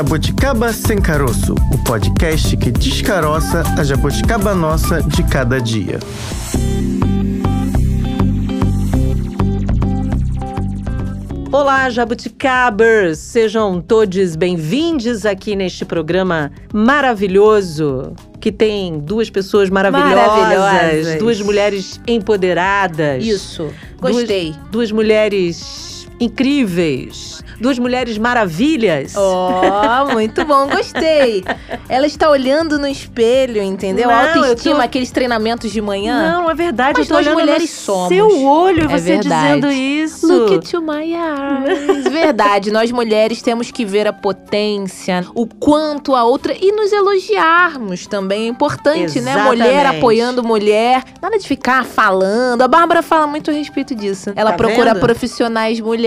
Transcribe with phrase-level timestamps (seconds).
[0.00, 5.98] Jabuticaba Sem Caroço, o podcast que descaroça a jabuticaba nossa de cada dia.
[11.50, 13.18] Olá, jabuticabers!
[13.18, 21.18] Sejam todos bem-vindos aqui neste programa maravilhoso que tem duas pessoas maravilhosas, Maravilhosas.
[21.18, 23.24] duas mulheres empoderadas.
[23.24, 24.54] Isso, Duas- gostei.
[24.70, 29.14] Duas, mulheres incríveis, duas mulheres maravilhas.
[29.16, 31.44] Ó, muito bom, gostei.
[31.88, 34.08] Ela está olhando no espelho, entendeu?
[34.08, 36.32] Não, Autoestima, tô- aqueles treinamentos de manhã.
[36.32, 38.08] Não, é verdade, Mas eu tô nós olhando mulheres no somos.
[38.08, 39.44] seu olho, É você verdade.
[39.60, 40.26] dizendo isso.
[40.26, 42.04] Look into my eyes.
[42.10, 48.06] Verdade, nós mulheres temos que ver a potência, o quanto a outra e nos elogiarmos
[48.06, 48.44] também.
[48.44, 49.36] É importante, né?
[49.44, 49.96] Mulher Exatamente.
[49.98, 51.02] apoiando mulher.
[51.20, 52.62] Nada de ficar falando.
[52.62, 54.32] A Bárbara fala muito a respeito disso.
[54.36, 55.00] Ela Tá procura vendo?
[55.02, 56.05] profissionais mulheres,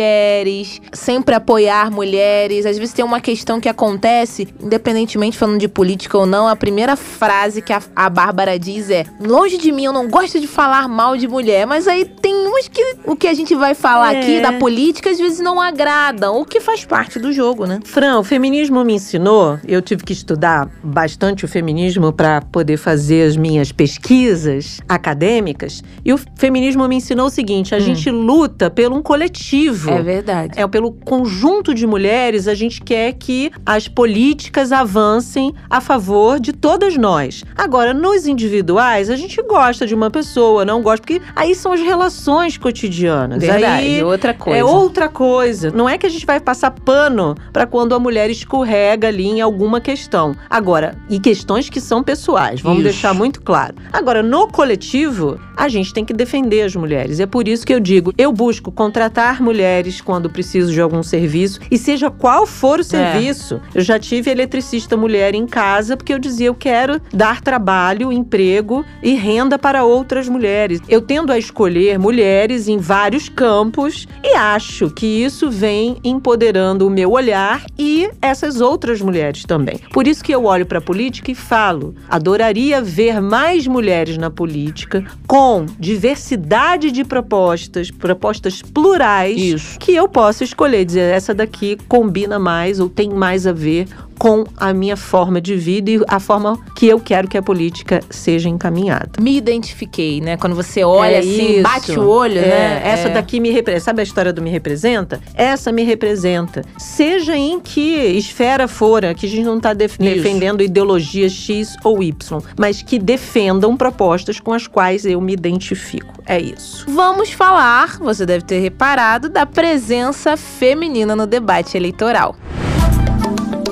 [0.94, 2.66] sempre apoiar mulheres.
[2.66, 6.96] Às vezes tem uma questão que acontece, independentemente falando de política ou não, a primeira
[6.96, 10.88] frase que a, a Bárbara diz é: Longe de mim, eu não gosto de falar
[10.88, 11.66] mal de mulher.
[11.66, 14.20] Mas aí tem umas que o que a gente vai falar É.
[14.20, 17.80] aqui da política às vezes não agradam, o que faz parte do jogo, né?
[17.84, 23.28] Fran, o feminismo me ensinou, eu tive que estudar bastante o feminismo para poder fazer
[23.28, 28.96] as minhas pesquisas acadêmicas, e o feminismo me ensinou o seguinte, a gente luta pelo
[28.96, 29.89] um coletivo.
[29.94, 30.60] É verdade.
[30.60, 36.54] É pelo conjunto de mulheres, a gente quer que as políticas avancem a favor de
[36.54, 37.44] todas nós.
[37.58, 41.82] Agora, nos individuais, a gente gosta de uma pessoa, não gosta, porque aí são as
[41.82, 43.42] relações cotidianas.
[43.42, 43.66] Verdade.
[43.66, 44.60] Aí outra coisa.
[44.60, 45.72] é outra coisa.
[45.72, 49.42] Não é que a gente vai passar pano para quando a mulher escorrega ali em
[49.42, 50.36] alguma questão.
[50.50, 52.90] Agora, e questões que são pessoais, vamos Isso.
[52.90, 53.76] deixar muito claro.
[53.92, 57.20] Agora, no coletivo, a gente tem que defender as mulheres.
[57.20, 61.60] É por isso que eu digo, eu busco contratar mulheres quando preciso de algum serviço
[61.70, 63.60] e seja qual for o serviço.
[63.76, 68.86] Eu já tive eletricista mulher em casa porque eu dizia eu quero dar trabalho, emprego
[69.04, 70.80] e renda para outras mulheres.
[70.88, 76.90] Eu tendo a escolher mulheres em vários campos e acho que isso vem empoderando o
[76.90, 79.82] meu olhar e essas outras mulheres também.
[79.92, 84.32] Por isso que eu olho para a política e falo: adoraria ver mais mulheres na
[84.32, 85.49] política com
[85.80, 89.80] diversidade de propostas, propostas plurais Isso.
[89.80, 93.88] que eu possa escolher, dizer essa daqui combina mais ou tem mais a ver
[94.20, 98.02] com a minha forma de vida e a forma que eu quero que a política
[98.10, 99.12] seja encaminhada.
[99.22, 100.36] Me identifiquei, né?
[100.36, 101.64] Quando você olha É assim, isso.
[101.64, 102.82] bate o olho, É, né?
[102.84, 103.14] Essa É.
[103.14, 103.86] daqui me representa.
[103.86, 105.22] Sabe a história do me representa?
[105.34, 106.64] Essa me representa.
[106.78, 112.42] Seja em que esfera for, que a gente não está defendendo ideologia X ou Y,
[112.60, 116.22] mas que defendam propostas com as quais eu me identifico.
[116.26, 116.86] É isso.
[116.90, 122.36] Vamos falar, você deve ter reparado, da presença feminina no debate eleitoral.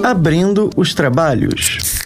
[0.03, 1.99] Abrindo os trabalhos.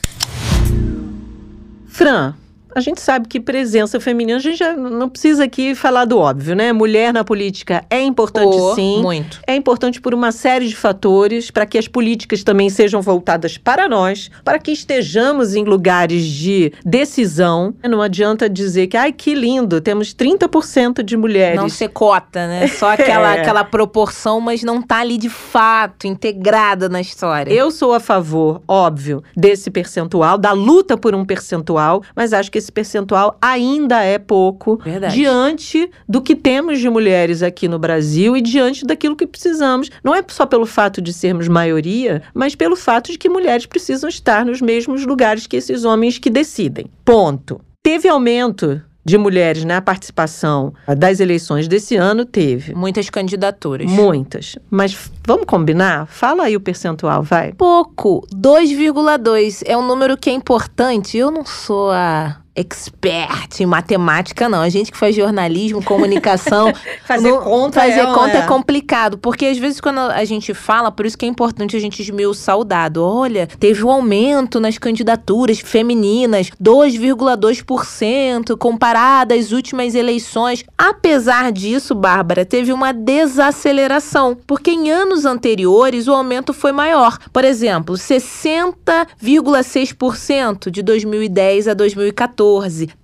[1.88, 2.36] Fran,
[2.76, 6.56] a gente sabe que presença feminina, a gente já não precisa aqui falar do óbvio,
[6.56, 6.72] né?
[6.72, 9.02] Mulher na política é importante Oh, sim.
[9.02, 9.40] Muito.
[9.48, 13.88] É importante por uma série de fatores, para que as políticas também sejam voltadas para
[13.90, 17.74] nós, para que estejamos em lugares de decisão.
[17.84, 21.60] Não adianta dizer que, ai, que lindo, temos 30% de mulheres.
[21.60, 22.68] Não ser cota, né?
[22.68, 23.42] Só aquela, É.
[23.42, 27.52] aquela proporção, mas não tá ali de fato, integrada na história.
[27.52, 32.61] Eu sou a favor, óbvio, desse percentual, da luta por um percentual, mas acho que
[32.62, 35.16] esse percentual ainda é pouco Verdade.
[35.16, 39.90] diante do que temos de mulheres aqui no Brasil e diante daquilo que precisamos.
[40.04, 44.10] Não é só pelo fato de sermos maioria, mas pelo fato de que mulheres precisam
[44.10, 46.86] estar nos mesmos lugares que esses homens que decidem.
[47.04, 47.60] Ponto.
[47.84, 52.26] Teve aumento de mulheres na participação das eleições desse ano?
[52.26, 52.74] Teve.
[52.74, 53.90] Muitas candidaturas.
[53.90, 54.58] Muitas.
[54.70, 56.06] Mas vamos combinar?
[56.08, 57.54] Fala aí o percentual, vai.
[57.54, 58.26] Pouco.
[58.34, 61.18] 2,2 é um número que é importante.
[61.18, 64.62] Eu não sou a expert em matemática, não.
[64.62, 66.72] A gente que faz jornalismo, comunicação.
[67.06, 68.46] Fazer não- conta fazer é, conta é é.
[68.46, 69.18] complicado.
[69.18, 72.58] Porque às vezes quando a gente fala, por isso que é importante a gente esmiuçar
[72.58, 73.04] o dado.
[73.04, 80.64] Olha, teve um aumento nas candidaturas femininas, 2,2% comparado às últimas eleições.
[80.78, 87.18] Apesar disso, Bárbara, teve uma desaceleração, porque em anos anteriores o aumento foi maior.
[87.32, 92.41] Por exemplo, 60,6% de 2010 a 2014,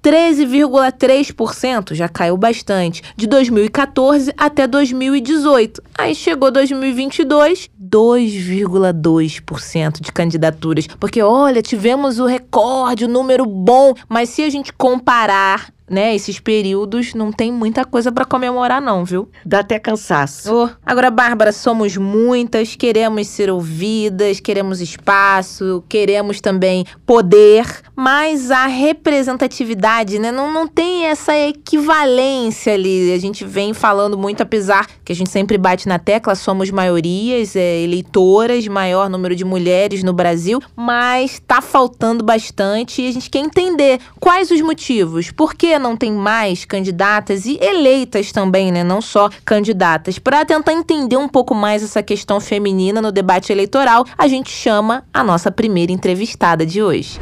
[0.03, 5.81] 13,3% já caiu bastante de 2014 até 2018.
[5.97, 10.87] Aí chegou 2022, 2,2% de candidaturas.
[10.99, 16.39] Porque olha, tivemos o recorde, o número bom, mas se a gente comparar né, esses
[16.39, 19.29] períodos não tem muita coisa para comemorar não, viu?
[19.45, 20.53] Dá até cansaço.
[20.53, 20.69] Oh.
[20.85, 30.19] Agora, Bárbara, somos muitas, queremos ser ouvidas, queremos espaço, queremos também poder, mas a representatividade,
[30.19, 33.13] né, não, não tem essa equivalência ali.
[33.13, 37.55] A gente vem falando muito, apesar que a gente sempre bate na tecla, somos maiorias,
[37.55, 43.29] é, eleitoras, maior número de mulheres no Brasil, mas tá faltando bastante e a gente
[43.29, 48.83] quer entender quais os motivos, por que não tem mais candidatas e eleitas também, né,
[48.83, 50.19] não só candidatas.
[50.19, 55.03] Para tentar entender um pouco mais essa questão feminina no debate eleitoral, a gente chama
[55.13, 57.19] a nossa primeira entrevistada de hoje.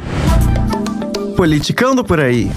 [1.36, 2.50] Politicando por aí.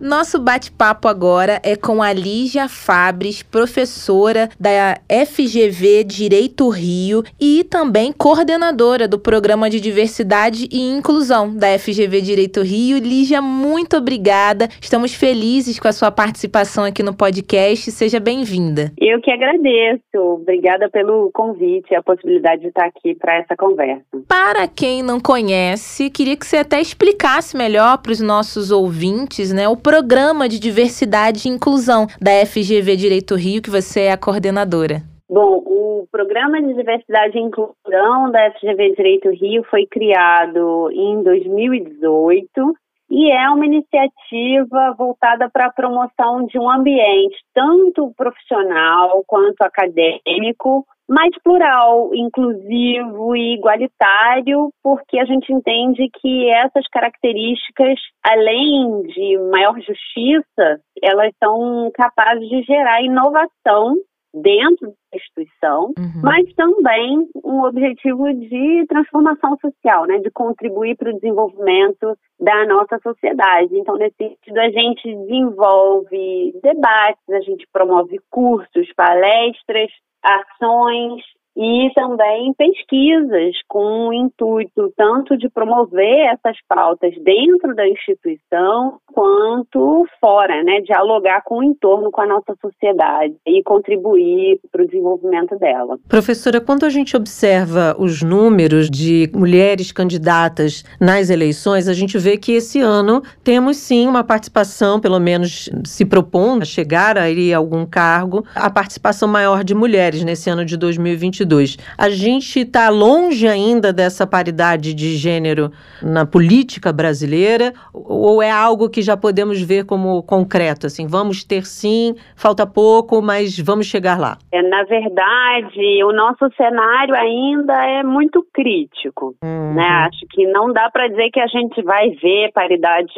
[0.00, 4.96] Nosso bate-papo agora é com a Lígia Fabres, professora da
[5.26, 12.62] FGV Direito Rio e também coordenadora do Programa de Diversidade e Inclusão da FGV Direito
[12.62, 12.98] Rio.
[12.98, 14.68] Lígia, muito obrigada.
[14.80, 17.90] Estamos felizes com a sua participação aqui no podcast.
[17.90, 18.92] Seja bem-vinda.
[19.00, 20.00] Eu que agradeço.
[20.14, 24.04] Obrigada pelo convite e a possibilidade de estar aqui para essa conversa.
[24.28, 29.66] Para quem não conhece, queria que você até explicasse melhor para os nossos ouvintes, né,
[29.66, 35.00] o Programa de Diversidade e Inclusão da FGV Direito Rio, que você é a coordenadora.
[35.26, 42.74] Bom, o Programa de Diversidade e Inclusão da FGV Direito Rio foi criado em 2018
[43.10, 50.84] e é uma iniciativa voltada para a promoção de um ambiente tanto profissional quanto acadêmico
[51.08, 59.74] mais plural, inclusivo e igualitário, porque a gente entende que essas características, além de maior
[59.80, 63.94] justiça, elas são capazes de gerar inovação
[64.34, 66.22] dentro da instituição, uhum.
[66.22, 72.98] mas também um objetivo de transformação social, né, de contribuir para o desenvolvimento da nossa
[73.02, 73.76] sociedade.
[73.76, 79.90] Então, nesse sentido, a gente desenvolve debates, a gente promove cursos, palestras,
[80.22, 81.22] ações
[81.58, 90.06] e também pesquisas com o intuito tanto de promover essas pautas dentro da instituição quanto
[90.20, 95.58] fora, né, dialogar com o entorno, com a nossa sociedade e contribuir para o desenvolvimento
[95.58, 95.98] dela.
[96.08, 102.36] Professora, quando a gente observa os números de mulheres candidatas nas eleições, a gente vê
[102.36, 107.24] que esse ano temos sim uma participação, pelo menos se propondo a chegar a
[107.56, 111.47] algum cargo, a participação maior de mulheres nesse ano de 2022.
[111.48, 111.78] 2022.
[111.96, 115.70] A gente está longe ainda dessa paridade de gênero
[116.02, 120.86] na política brasileira ou é algo que já podemos ver como concreto?
[120.86, 124.38] Assim, vamos ter sim, falta pouco, mas vamos chegar lá.
[124.52, 129.34] É, na verdade, o nosso cenário ainda é muito crítico.
[129.42, 129.74] Uhum.
[129.74, 129.88] Né?
[130.08, 133.12] Acho que não dá para dizer que a gente vai ver paridade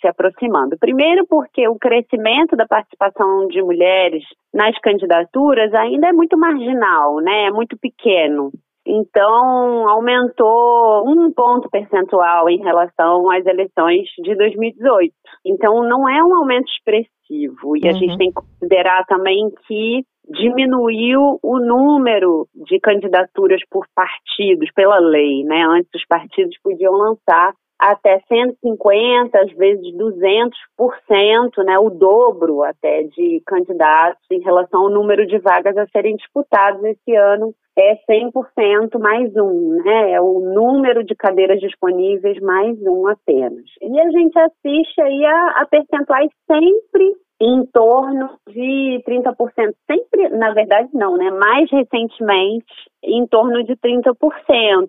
[0.00, 0.76] se aproximando.
[0.78, 7.46] Primeiro, porque o crescimento da participação de mulheres nas candidaturas ainda é muito marginal, né?
[7.46, 8.50] É muito pequeno.
[8.86, 15.12] Então, aumentou um ponto percentual em relação às eleições de 2018.
[15.44, 17.76] Então, não é um aumento expressivo.
[17.76, 17.90] E uhum.
[17.90, 18.16] a gente uhum.
[18.16, 25.64] tem que considerar também que diminuiu o número de candidaturas por partidos, pela lei, né?
[25.68, 33.40] Antes os partidos podiam lançar até 150, às vezes 200%, né, o dobro até de
[33.46, 39.34] candidatos em relação ao número de vagas a serem disputadas esse ano é 100% mais
[39.36, 40.10] um, né?
[40.10, 43.64] É o número de cadeiras disponíveis mais um apenas.
[43.80, 49.74] E a gente assiste aí a, a percentuais sempre em torno de 30%.
[49.86, 51.30] Sempre, na verdade, não, né?
[51.30, 52.66] Mais recentemente,
[53.02, 54.88] em torno de 30%.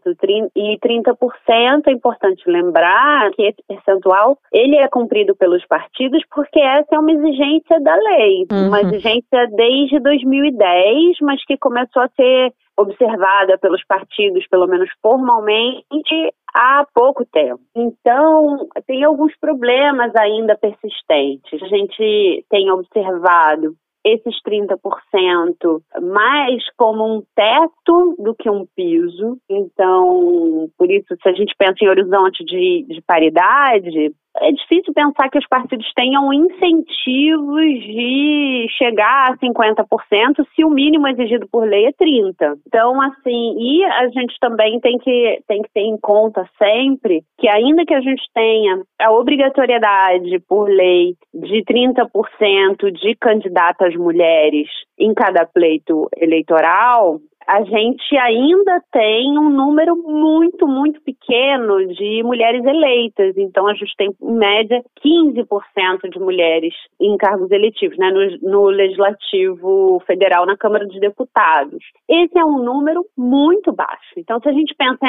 [0.55, 6.95] E 30% é importante lembrar que esse percentual ele é cumprido pelos partidos porque essa
[6.95, 8.67] é uma exigência da lei, uhum.
[8.67, 16.33] uma exigência desde 2010, mas que começou a ser observada pelos partidos, pelo menos formalmente,
[16.53, 17.59] há pouco tempo.
[17.75, 21.61] Então, tem alguns problemas ainda persistentes.
[21.61, 29.37] A gente tem observado esses 30% mais como um teto do que um piso.
[29.49, 35.29] Então, por isso, se a gente pensa em horizonte de, de paridade, é difícil pensar
[35.29, 41.85] que os partidos tenham incentivos de chegar a 50% se o mínimo exigido por lei
[41.85, 42.59] é 30%.
[42.67, 47.47] Então, assim, e a gente também tem que, tem que ter em conta sempre que
[47.47, 54.67] ainda que a gente tenha a obrigatoriedade por lei de 30% de candidatas mulheres
[54.97, 62.63] em cada pleito eleitoral, a gente ainda tem um número muito, muito pequeno de mulheres
[62.63, 63.35] eleitas.
[63.37, 68.65] Então, a gente tem, em média, 15% de mulheres em cargos eletivos, né, no, no
[68.65, 71.83] Legislativo Federal, na Câmara dos Deputados.
[72.07, 74.13] Esse é um número muito baixo.
[74.15, 74.99] Então, se a gente pensa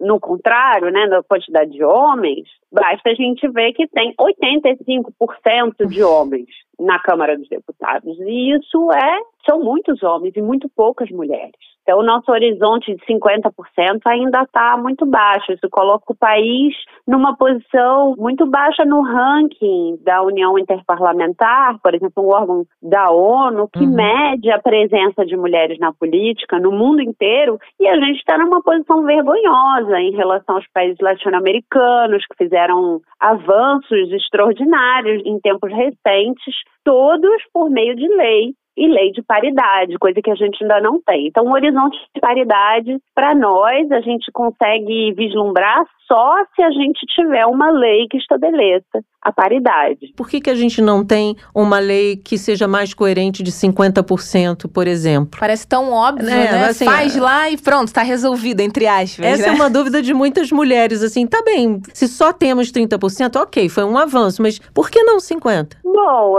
[0.00, 6.04] no contrário, né, na quantidade de homens, basta a gente ver que tem 85% de
[6.04, 6.46] homens
[6.78, 8.18] na Câmara dos Deputados.
[8.20, 11.73] E isso é, são muitos homens e muito poucas mulheres.
[11.84, 15.52] Então, o nosso horizonte de 50% ainda está muito baixo.
[15.52, 16.74] Isso coloca o país
[17.06, 23.68] numa posição muito baixa no ranking da União Interparlamentar, por exemplo, um órgão da ONU,
[23.68, 23.94] que uhum.
[23.94, 28.62] mede a presença de mulheres na política no mundo inteiro, e a gente está numa
[28.62, 37.42] posição vergonhosa em relação aos países latino-americanos, que fizeram avanços extraordinários em tempos recentes, todos
[37.52, 41.26] por meio de lei e lei de paridade, coisa que a gente ainda não tem.
[41.26, 47.00] Então, o horizonte de paridade, para nós, a gente consegue vislumbrar só se a gente
[47.14, 50.12] tiver uma lei que estabeleça a paridade.
[50.14, 54.70] Por que, que a gente não tem uma lei que seja mais coerente de 50%,
[54.72, 55.38] por exemplo?
[55.40, 56.64] Parece tão óbvio, é, né?
[56.66, 59.24] Assim, Faz lá e pronto, está resolvido, entre aspas.
[59.24, 59.48] Essa né?
[59.48, 63.84] é uma dúvida de muitas mulheres, assim, tá bem, se só temos 30%, ok, foi
[63.84, 65.76] um avanço, mas por que não 50%?
[65.82, 66.36] Bom,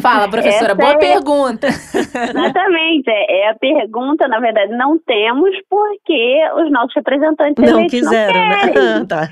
[0.00, 0.96] Fala, professora, boa é...
[0.96, 1.68] pergunta.
[1.68, 8.34] Exatamente, é, é, a pergunta, na verdade, não temos porque os nossos representantes não quiseram,
[8.34, 8.56] não né?
[8.60, 8.74] querem.
[8.74, 8.79] Né?
[9.08, 9.28] Tá.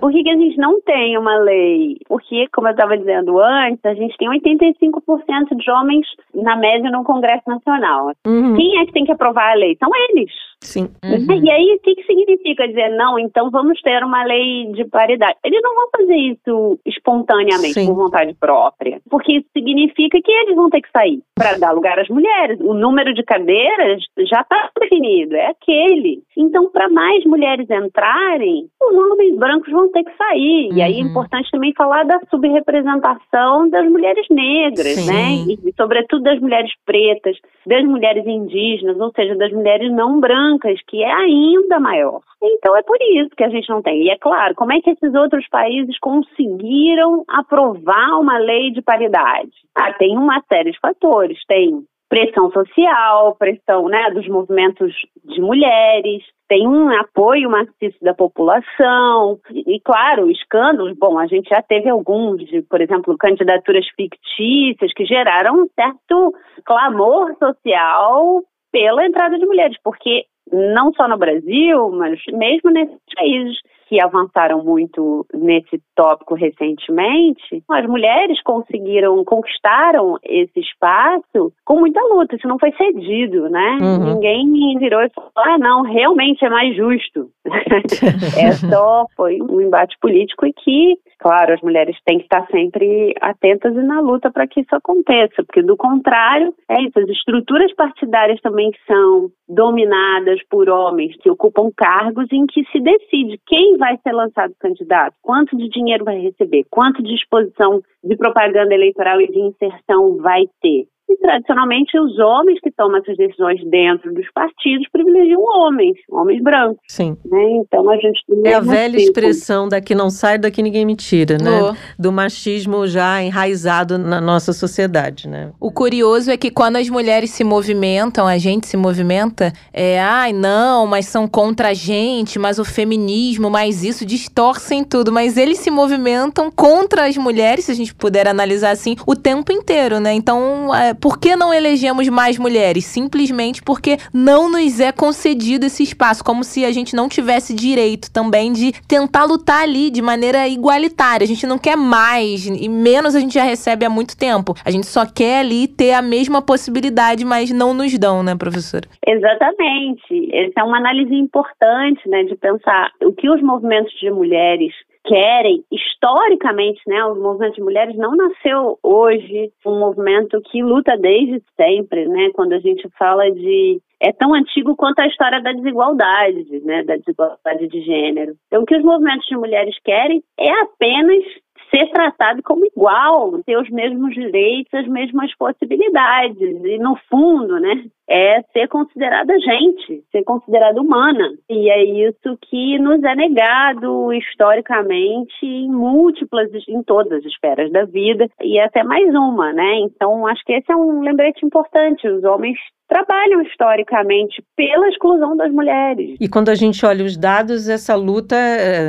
[0.00, 3.84] Por que, que a gente não tem uma lei porque, como eu estava dizendo antes,
[3.84, 8.12] a gente tem 85% de homens, na média, no Congresso Nacional.
[8.26, 8.54] Uhum.
[8.56, 9.76] Quem é que tem que aprovar a lei?
[9.78, 10.30] São eles.
[10.62, 10.88] Sim.
[11.04, 11.44] Uhum.
[11.44, 15.36] E aí, o que, que significa dizer, não, então vamos ter uma lei de paridade?
[15.44, 17.86] Eles não vão fazer isso espontaneamente, Sim.
[17.86, 19.00] por vontade própria.
[19.08, 22.58] Porque isso significa que eles vão ter que sair para dar lugar às mulheres.
[22.60, 26.22] O número de cadeiras já está definido, é aquele.
[26.36, 30.70] Então, para mais mulheres entrarem, os homens brancos vão ter que sair.
[30.70, 30.76] Uhum.
[30.76, 31.10] E aí é uhum.
[31.10, 35.06] importante também falar da subrepresentação das mulheres negras, Sim.
[35.06, 35.54] né?
[35.64, 40.47] E, sobretudo, das mulheres pretas, das mulheres indígenas, ou seja, das mulheres não brancas,
[40.86, 42.20] que é ainda maior.
[42.42, 44.04] Então é por isso que a gente não tem.
[44.04, 49.52] E é claro, como é que esses outros países conseguiram aprovar uma lei de paridade?
[49.74, 51.38] Ah, tem uma série de fatores.
[51.46, 59.38] Tem pressão social, pressão né, dos movimentos de mulheres, tem um apoio maciço da população
[59.52, 60.96] e, claro, escândalos.
[60.98, 66.34] Bom, a gente já teve alguns, de, por exemplo, candidaturas fictícias que geraram um certo
[66.64, 73.58] clamor social pela entrada de mulheres, porque não só no Brasil, mas mesmo nesses países
[73.88, 82.36] que avançaram muito nesse tópico recentemente, as mulheres conseguiram, conquistaram esse espaço com muita luta,
[82.36, 83.78] isso não foi cedido, né?
[83.80, 84.14] Uhum.
[84.14, 87.30] Ninguém virou e falou, ah, não, realmente é mais justo.
[88.38, 93.14] é só, foi um embate político e que, claro, as mulheres têm que estar sempre
[93.20, 97.74] atentas e na luta para que isso aconteça, porque do contrário, é isso, as estruturas
[97.74, 103.96] partidárias também são dominadas por homens que ocupam cargos em que se decide quem vai
[104.02, 109.28] ser lançado candidato, quanto de dinheiro vai receber, quanto de exposição de propaganda eleitoral e
[109.28, 110.86] de inserção vai ter.
[111.08, 116.78] E tradicionalmente os homens que tomam essas decisões dentro dos partidos privilegiam homens, homens brancos.
[116.86, 117.16] Sim.
[117.24, 117.42] Né?
[117.62, 119.04] Então a gente É a velha tipo.
[119.04, 121.62] expressão daqui não sai, daqui ninguém me tira, né?
[121.62, 121.74] Oh.
[121.98, 125.50] Do machismo já enraizado na nossa sociedade, né?
[125.58, 130.32] O curioso é que quando as mulheres se movimentam, a gente se movimenta, é, ai,
[130.32, 135.58] não, mas são contra a gente, mas o feminismo, mas isso distorcem tudo, mas eles
[135.58, 140.12] se movimentam contra as mulheres, se a gente puder analisar assim, o tempo inteiro, né?
[140.12, 142.84] Então, é, por que não elegemos mais mulheres?
[142.84, 148.12] Simplesmente porque não nos é concedido esse espaço, como se a gente não tivesse direito
[148.12, 151.24] também de tentar lutar ali de maneira igualitária.
[151.24, 154.54] A gente não quer mais e menos a gente já recebe há muito tempo.
[154.64, 158.88] A gente só quer ali ter a mesma possibilidade, mas não nos dão, né, professora?
[159.06, 160.28] Exatamente.
[160.32, 164.72] Essa é uma análise importante, né, de pensar o que os movimentos de mulheres
[165.08, 171.42] querem, historicamente, né, o movimento de mulheres não nasceu hoje, um movimento que luta desde
[171.56, 176.44] sempre, né, quando a gente fala de é tão antigo quanto a história da desigualdade,
[176.64, 178.34] né, da desigualdade de gênero.
[178.46, 181.24] Então, o que os movimentos de mulheres querem é apenas
[181.70, 186.64] ser tratado como igual, ter os mesmos direitos, as mesmas possibilidades.
[186.64, 191.34] E, no fundo, né, é ser considerada gente, ser considerada humana.
[191.48, 197.84] E é isso que nos é negado historicamente em múltiplas, em todas as esferas da
[197.84, 199.80] vida, e até mais uma, né?
[199.80, 202.08] Então, acho que esse é um lembrete importante.
[202.08, 206.16] Os homens trabalham historicamente pela exclusão das mulheres.
[206.18, 208.34] E quando a gente olha os dados, essa luta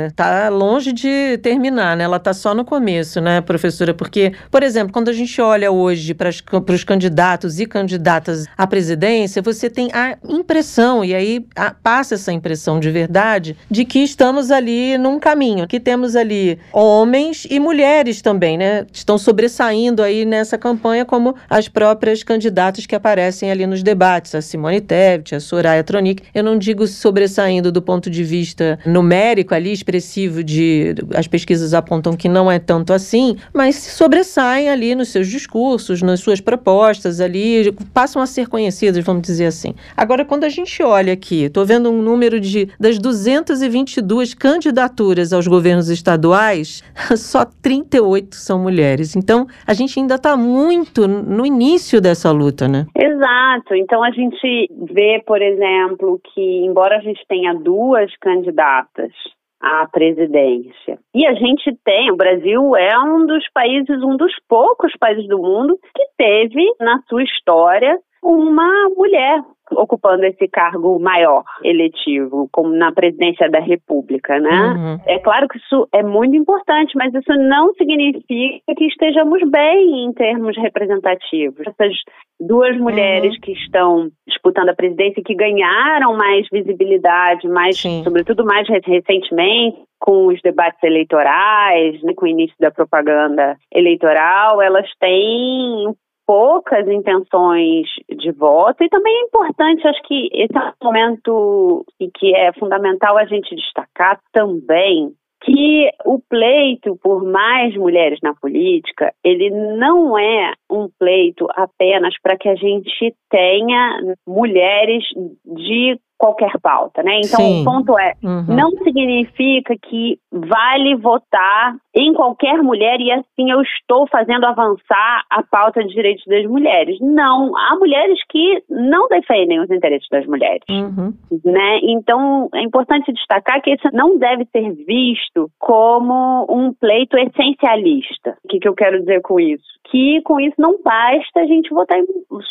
[0.06, 2.04] está eh, longe de terminar, né?
[2.04, 3.92] Ela está só no começo, né, professora?
[3.92, 9.09] Porque, por exemplo, quando a gente olha hoje para os candidatos e candidatas à presidência,
[9.42, 14.50] você tem a impressão, e aí a, passa essa impressão de verdade, de que estamos
[14.50, 18.86] ali num caminho, que temos ali homens e mulheres também, né?
[18.92, 24.40] Estão sobressaindo aí nessa campanha como as próprias candidatas que aparecem ali nos debates, a
[24.40, 26.22] Simone Tebet, a Soraya Tronic.
[26.34, 30.94] Eu não digo sobressaindo do ponto de vista numérico ali, expressivo de...
[31.14, 36.20] As pesquisas apontam que não é tanto assim, mas sobressaem ali nos seus discursos, nas
[36.20, 39.74] suas propostas ali, passam a ser conhecidas, vamos dizer assim.
[39.96, 45.46] Agora, quando a gente olha aqui, estou vendo um número de das 222 candidaturas aos
[45.46, 46.82] governos estaduais,
[47.16, 49.16] só 38 são mulheres.
[49.16, 52.86] Então, a gente ainda está muito no início dessa luta, né?
[52.96, 53.74] Exato.
[53.74, 59.12] Então a gente vê, por exemplo, que embora a gente tenha duas candidatas
[59.60, 60.98] à presidência.
[61.14, 65.38] E a gente tem, o Brasil é um dos países, um dos poucos países do
[65.38, 72.92] mundo que teve na sua história uma mulher ocupando esse cargo maior eletivo, como na
[72.92, 74.72] presidência da República, né?
[74.72, 75.00] Uhum.
[75.06, 80.12] É claro que isso é muito importante, mas isso não significa que estejamos bem em
[80.12, 81.66] termos representativos.
[81.66, 81.94] Essas
[82.40, 83.40] duas mulheres uhum.
[83.40, 88.02] que estão disputando a presidência que ganharam mais visibilidade, mais, Sim.
[88.02, 94.88] sobretudo mais recentemente, com os debates eleitorais, né, com o início da propaganda eleitoral, elas
[94.98, 95.94] têm
[96.26, 98.82] poucas intenções de voto.
[98.82, 103.24] E também é importante, acho que esse é um momento e que é fundamental a
[103.24, 105.12] gente destacar também
[105.42, 112.36] que o pleito por mais mulheres na política, ele não é um pleito apenas para
[112.36, 115.02] que a gente tenha mulheres
[115.46, 117.18] de qualquer pauta, né?
[117.24, 117.62] Então, Sim.
[117.62, 118.44] o ponto é, uhum.
[118.46, 125.42] não significa que vale votar em qualquer mulher e assim eu estou fazendo avançar a
[125.42, 126.98] pauta de direitos das mulheres.
[127.00, 131.14] Não, há mulheres que não defendem os interesses das mulheres, uhum.
[131.42, 131.80] né?
[131.84, 138.36] Então, é importante destacar que isso não deve ser visto como um pleito essencialista.
[138.44, 139.79] O que, que eu quero dizer com isso?
[139.90, 141.98] Que com isso não basta a gente votar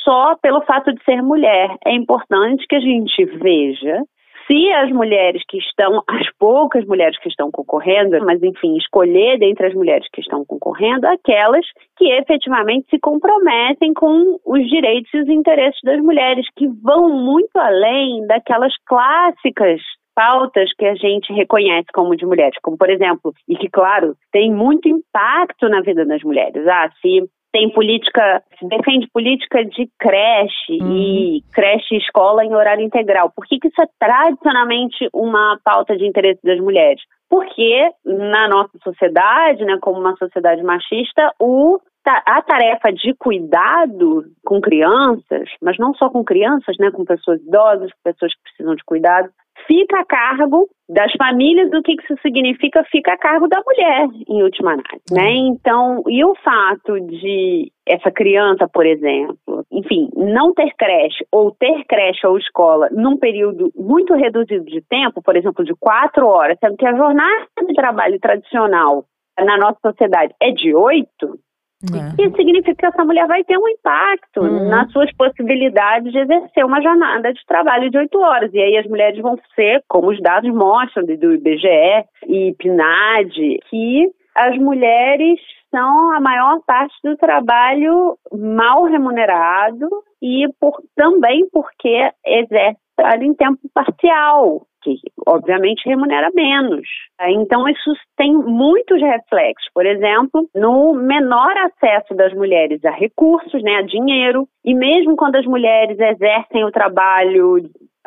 [0.04, 1.76] só pelo fato de ser mulher.
[1.86, 4.04] É importante que a gente veja
[4.50, 9.68] se as mulheres que estão, as poucas mulheres que estão concorrendo, mas enfim, escolher dentre
[9.68, 15.30] as mulheres que estão concorrendo aquelas que efetivamente se comprometem com os direitos e os
[15.30, 19.80] interesses das mulheres, que vão muito além daquelas clássicas
[20.20, 24.52] pautas que a gente reconhece como de mulheres, como por exemplo, e que claro, tem
[24.52, 26.68] muito impacto na vida das mulheres.
[26.68, 30.94] Ah, se tem política, defende política de creche uhum.
[30.94, 33.32] e creche escola em horário integral.
[33.34, 37.02] Por que, que isso é tradicionalmente uma pauta de interesse das mulheres?
[37.30, 41.80] Porque na nossa sociedade, né, como uma sociedade machista, o
[42.26, 47.92] a tarefa de cuidado com crianças, mas não só com crianças, né, com pessoas idosas,
[47.92, 49.30] com pessoas que precisam de cuidado,
[49.70, 54.42] fica a cargo das famílias, o que isso significa, fica a cargo da mulher, em
[54.42, 55.32] última análise, né?
[55.32, 61.84] Então, e o fato de essa criança, por exemplo, enfim, não ter creche ou ter
[61.88, 66.76] creche ou escola num período muito reduzido de tempo, por exemplo, de quatro horas, sendo
[66.76, 69.06] que a jornada de trabalho tradicional
[69.38, 71.40] na nossa sociedade é de oito,
[71.82, 72.22] é.
[72.22, 74.68] Isso significa que essa mulher vai ter um impacto uhum.
[74.68, 78.54] nas suas possibilidades de exercer uma jornada de trabalho de oito horas.
[78.54, 84.12] E aí as mulheres vão ser, como os dados mostram do IBGE e PNAD, que
[84.36, 85.40] as mulheres
[85.72, 89.88] são a maior parte do trabalho mal remunerado
[90.22, 94.96] e por, também porque exerce trabalho em tempo parcial que
[95.28, 96.88] obviamente remunera menos.
[97.22, 99.70] Então, isso tem muitos reflexos.
[99.74, 105.36] Por exemplo, no menor acesso das mulheres a recursos, né, a dinheiro, e mesmo quando
[105.36, 107.58] as mulheres exercem o trabalho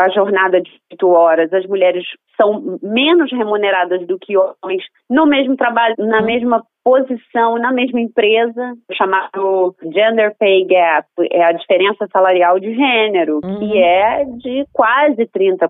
[0.02, 2.04] a jornada de oito horas, as mulheres
[2.36, 6.24] são menos remuneradas do que homens no mesmo trabalho, na uhum.
[6.24, 13.40] mesma posição, na mesma empresa, chamado Gender Pay Gap, é a diferença salarial de gênero,
[13.44, 13.58] uhum.
[13.58, 15.68] que é de quase 30%,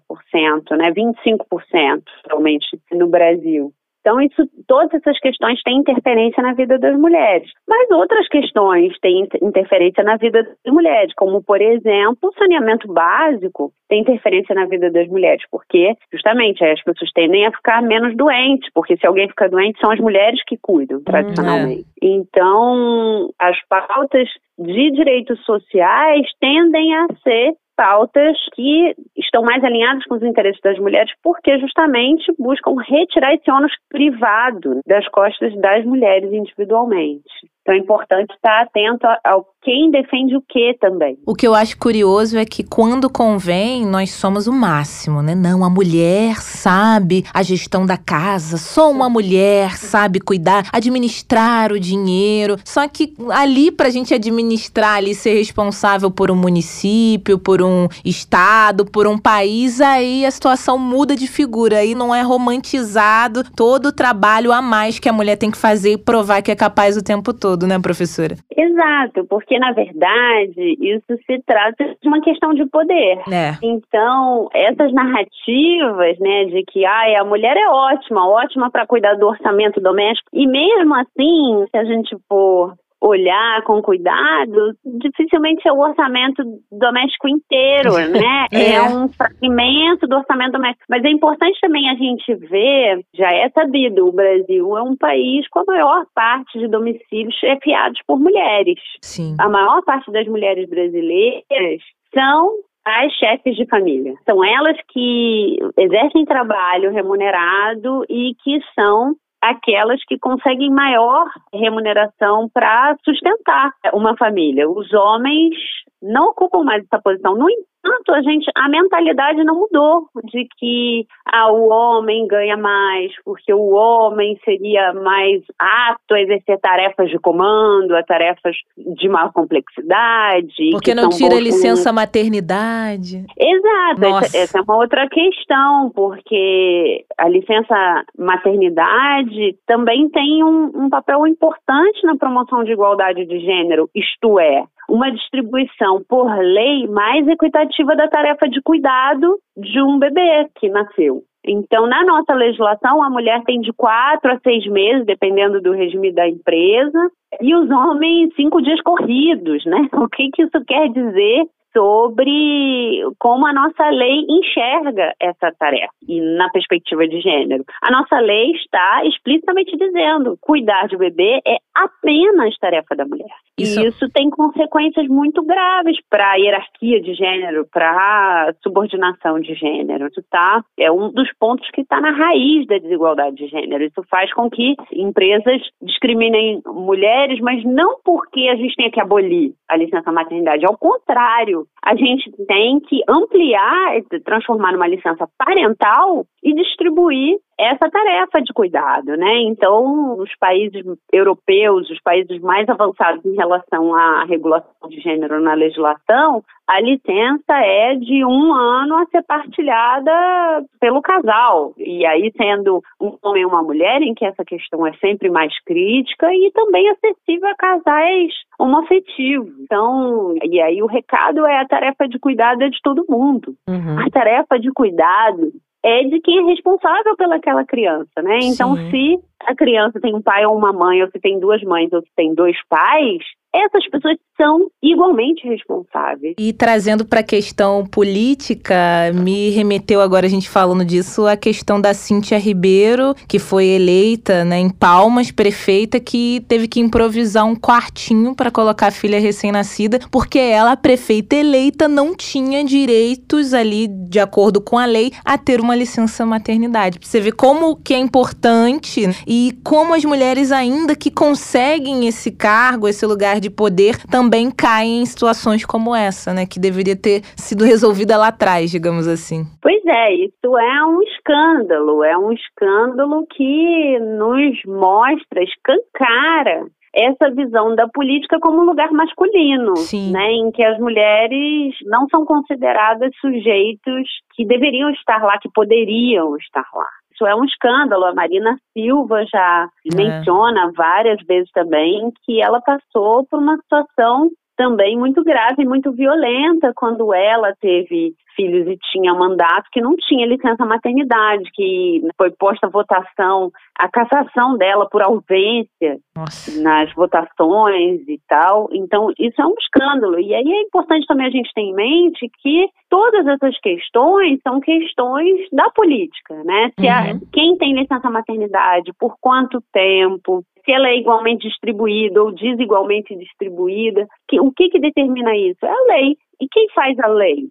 [0.77, 3.73] né, 25% atualmente no Brasil.
[4.03, 7.49] Então, isso, todas essas questões têm interferência na vida das mulheres.
[7.69, 13.73] Mas outras questões têm interferência na vida das mulheres, como, por exemplo, o saneamento básico
[13.89, 18.69] tem interferência na vida das mulheres, porque justamente as pessoas tendem a ficar menos doentes,
[18.75, 21.87] porque se alguém fica doente, são as mulheres que cuidam, hum, tradicionalmente.
[22.03, 22.07] é.
[22.07, 30.15] Então, as pautas de direitos sociais tendem a ser pautas que estão mais alinhadas com
[30.15, 36.33] os interesses das mulheres, porque justamente buscam retirar esse ônus privado das costas das mulheres
[36.33, 37.23] individualmente.
[37.63, 41.17] Então é importante estar atento ao quem defende o que também.
[41.25, 45.37] O que eu acho curioso é que quando convém, nós somos o máximo, né?
[45.37, 51.79] Não, a mulher sabe a gestão da casa, só uma mulher sabe cuidar, administrar o
[51.79, 52.57] dinheiro.
[52.65, 58.85] Só que ali pra gente administrar ali ser responsável por um município, por um estado,
[58.85, 63.93] por um país, aí a situação muda de figura, aí não é romantizado todo o
[63.93, 67.03] trabalho a mais que a mulher tem que fazer e provar que é capaz o
[67.03, 68.35] tempo todo todo, né, professora?
[68.57, 73.19] Exato, porque na verdade isso se trata de uma questão de poder.
[73.31, 73.59] É.
[73.63, 79.27] Então, essas narrativas, né, de que ai, a mulher é ótima, ótima para cuidar do
[79.27, 85.81] orçamento doméstico, e mesmo assim, se a gente for olhar com cuidado, dificilmente é o
[85.81, 88.47] orçamento doméstico inteiro, né?
[88.53, 88.75] é.
[88.75, 88.83] é.
[88.83, 90.87] um fragmento do orçamento doméstico.
[90.89, 95.47] Mas é importante também a gente ver, já é sabido, o Brasil é um país
[95.49, 98.79] com a maior parte de domicílios chefiados por mulheres.
[99.03, 99.35] Sim.
[99.41, 101.83] A maior parte das mulheres brasileiras
[102.15, 102.53] são
[102.85, 104.15] as chefes de família.
[104.29, 112.97] São elas que exercem trabalho remunerado e que são aquelas que conseguem maior remuneração para
[113.05, 114.71] sustentar uma família.
[114.71, 115.55] Os homens
[116.01, 117.35] não ocupam mais essa posição.
[117.35, 117.51] No
[117.85, 123.53] entanto, a gente, a mentalidade não mudou de que ah, o homem ganha mais, porque
[123.53, 130.71] o homem seria mais apto a exercer tarefas de comando, a tarefas de maior complexidade.
[130.71, 133.25] Porque não tira licença maternidade.
[133.39, 140.89] Exato, essa, essa, é uma outra questão, porque a licença maternidade também tem um, um
[140.89, 147.27] papel importante na promoção de igualdade de gênero, isto é, uma distribuição por lei mais
[147.27, 151.23] equitativa da tarefa de cuidado de um bebê que nasceu.
[151.47, 156.13] Então, na nossa legislação, a mulher tem de quatro a seis meses, dependendo do regime
[156.13, 159.89] da empresa, e os homens cinco dias corridos, né?
[159.97, 166.21] O que, que isso quer dizer sobre como a nossa lei enxerga essa tarefa e
[166.21, 167.65] na perspectiva de gênero.
[167.83, 173.35] A nossa lei está explicitamente dizendo cuidar de bebê é apenas tarefa da mulher.
[173.59, 173.81] Isso...
[173.81, 179.55] E isso tem consequências muito graves para a hierarquia de gênero, para a subordinação de
[179.55, 180.07] gênero.
[180.07, 183.85] Isso tá, é um dos pontos que está na raiz da desigualdade de gênero.
[183.85, 189.53] Isso faz com que empresas discriminem mulheres, mas não porque a gente tenha que abolir
[189.69, 190.65] a licença maternidade.
[190.65, 198.41] Ao contrário, a gente tem que ampliar, transformar numa licença parental e distribuir essa tarefa
[198.41, 199.41] de cuidado, né?
[199.43, 205.55] Então, os países europeus, os países mais avançados em relação à regulação de gênero na
[205.55, 211.75] legislação, a licença é de um ano a ser partilhada pelo casal.
[211.77, 215.53] E aí, sendo um homem e uma mulher, em que essa questão é sempre mais
[215.65, 219.53] crítica e também acessível a casais homoafetivos.
[219.61, 223.55] Então, e aí o recado é a tarefa de cuidado é de todo mundo.
[223.69, 223.99] Uhum.
[223.99, 228.39] A tarefa de cuidado é de quem é responsável pelaquela criança, né?
[228.43, 228.91] Então, Sim.
[228.91, 232.01] se a criança tem um pai ou uma mãe, ou se tem duas mães, ou
[232.01, 233.23] se tem dois pais,
[233.55, 236.35] essas pessoas são igualmente responsáveis.
[236.39, 241.79] E trazendo para a questão política, me remeteu agora a gente falando disso a questão
[241.79, 247.55] da Cíntia Ribeiro, que foi eleita né, em Palmas, prefeita, que teve que improvisar um
[247.55, 254.19] quartinho para colocar a filha recém-nascida, porque ela, prefeita eleita, não tinha direitos ali, de
[254.19, 256.99] acordo com a lei, a ter uma licença maternidade.
[257.03, 259.03] Você vê como que é importante
[259.35, 265.01] e como as mulheres ainda que conseguem esse cargo, esse lugar de poder também caem
[265.01, 266.45] em situações como essa, né?
[266.45, 269.47] Que deveria ter sido resolvida lá atrás, digamos assim.
[269.63, 272.05] Pois é, isso é um escândalo.
[272.05, 279.77] É um escândalo que nos mostra, escancara essa visão da política como um lugar masculino,
[279.79, 280.13] Sim.
[280.13, 286.37] né, em que as mulheres não são consideradas sujeitos que deveriam estar lá, que poderiam
[286.37, 286.89] estar lá.
[287.23, 288.05] Isso é um escândalo.
[288.05, 289.97] A Marina Silva já é.
[289.97, 294.29] menciona várias vezes também que ela passou por uma situação
[294.63, 300.27] também muito grave, muito violenta quando ela teve filhos e tinha mandato que não tinha
[300.27, 306.63] licença maternidade, que foi posta a votação, a cassação dela por ausência Nossa.
[306.63, 308.69] nas votações e tal.
[308.73, 310.19] Então, isso é um escândalo.
[310.21, 314.61] E aí é importante também a gente ter em mente que todas essas questões são
[314.61, 316.71] questões da política, né?
[316.79, 317.21] Se a, uhum.
[317.33, 324.07] quem tem licença maternidade, por quanto tempo, se ela é igualmente distribuída ou desigualmente distribuída,
[324.29, 325.65] que, o que, que determina isso?
[325.65, 326.17] É a lei.
[326.41, 327.49] E quem faz a lei?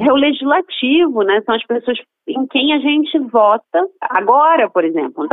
[0.00, 1.40] É o legislativo, né?
[1.42, 5.26] São as pessoas em quem a gente vota agora, por exemplo,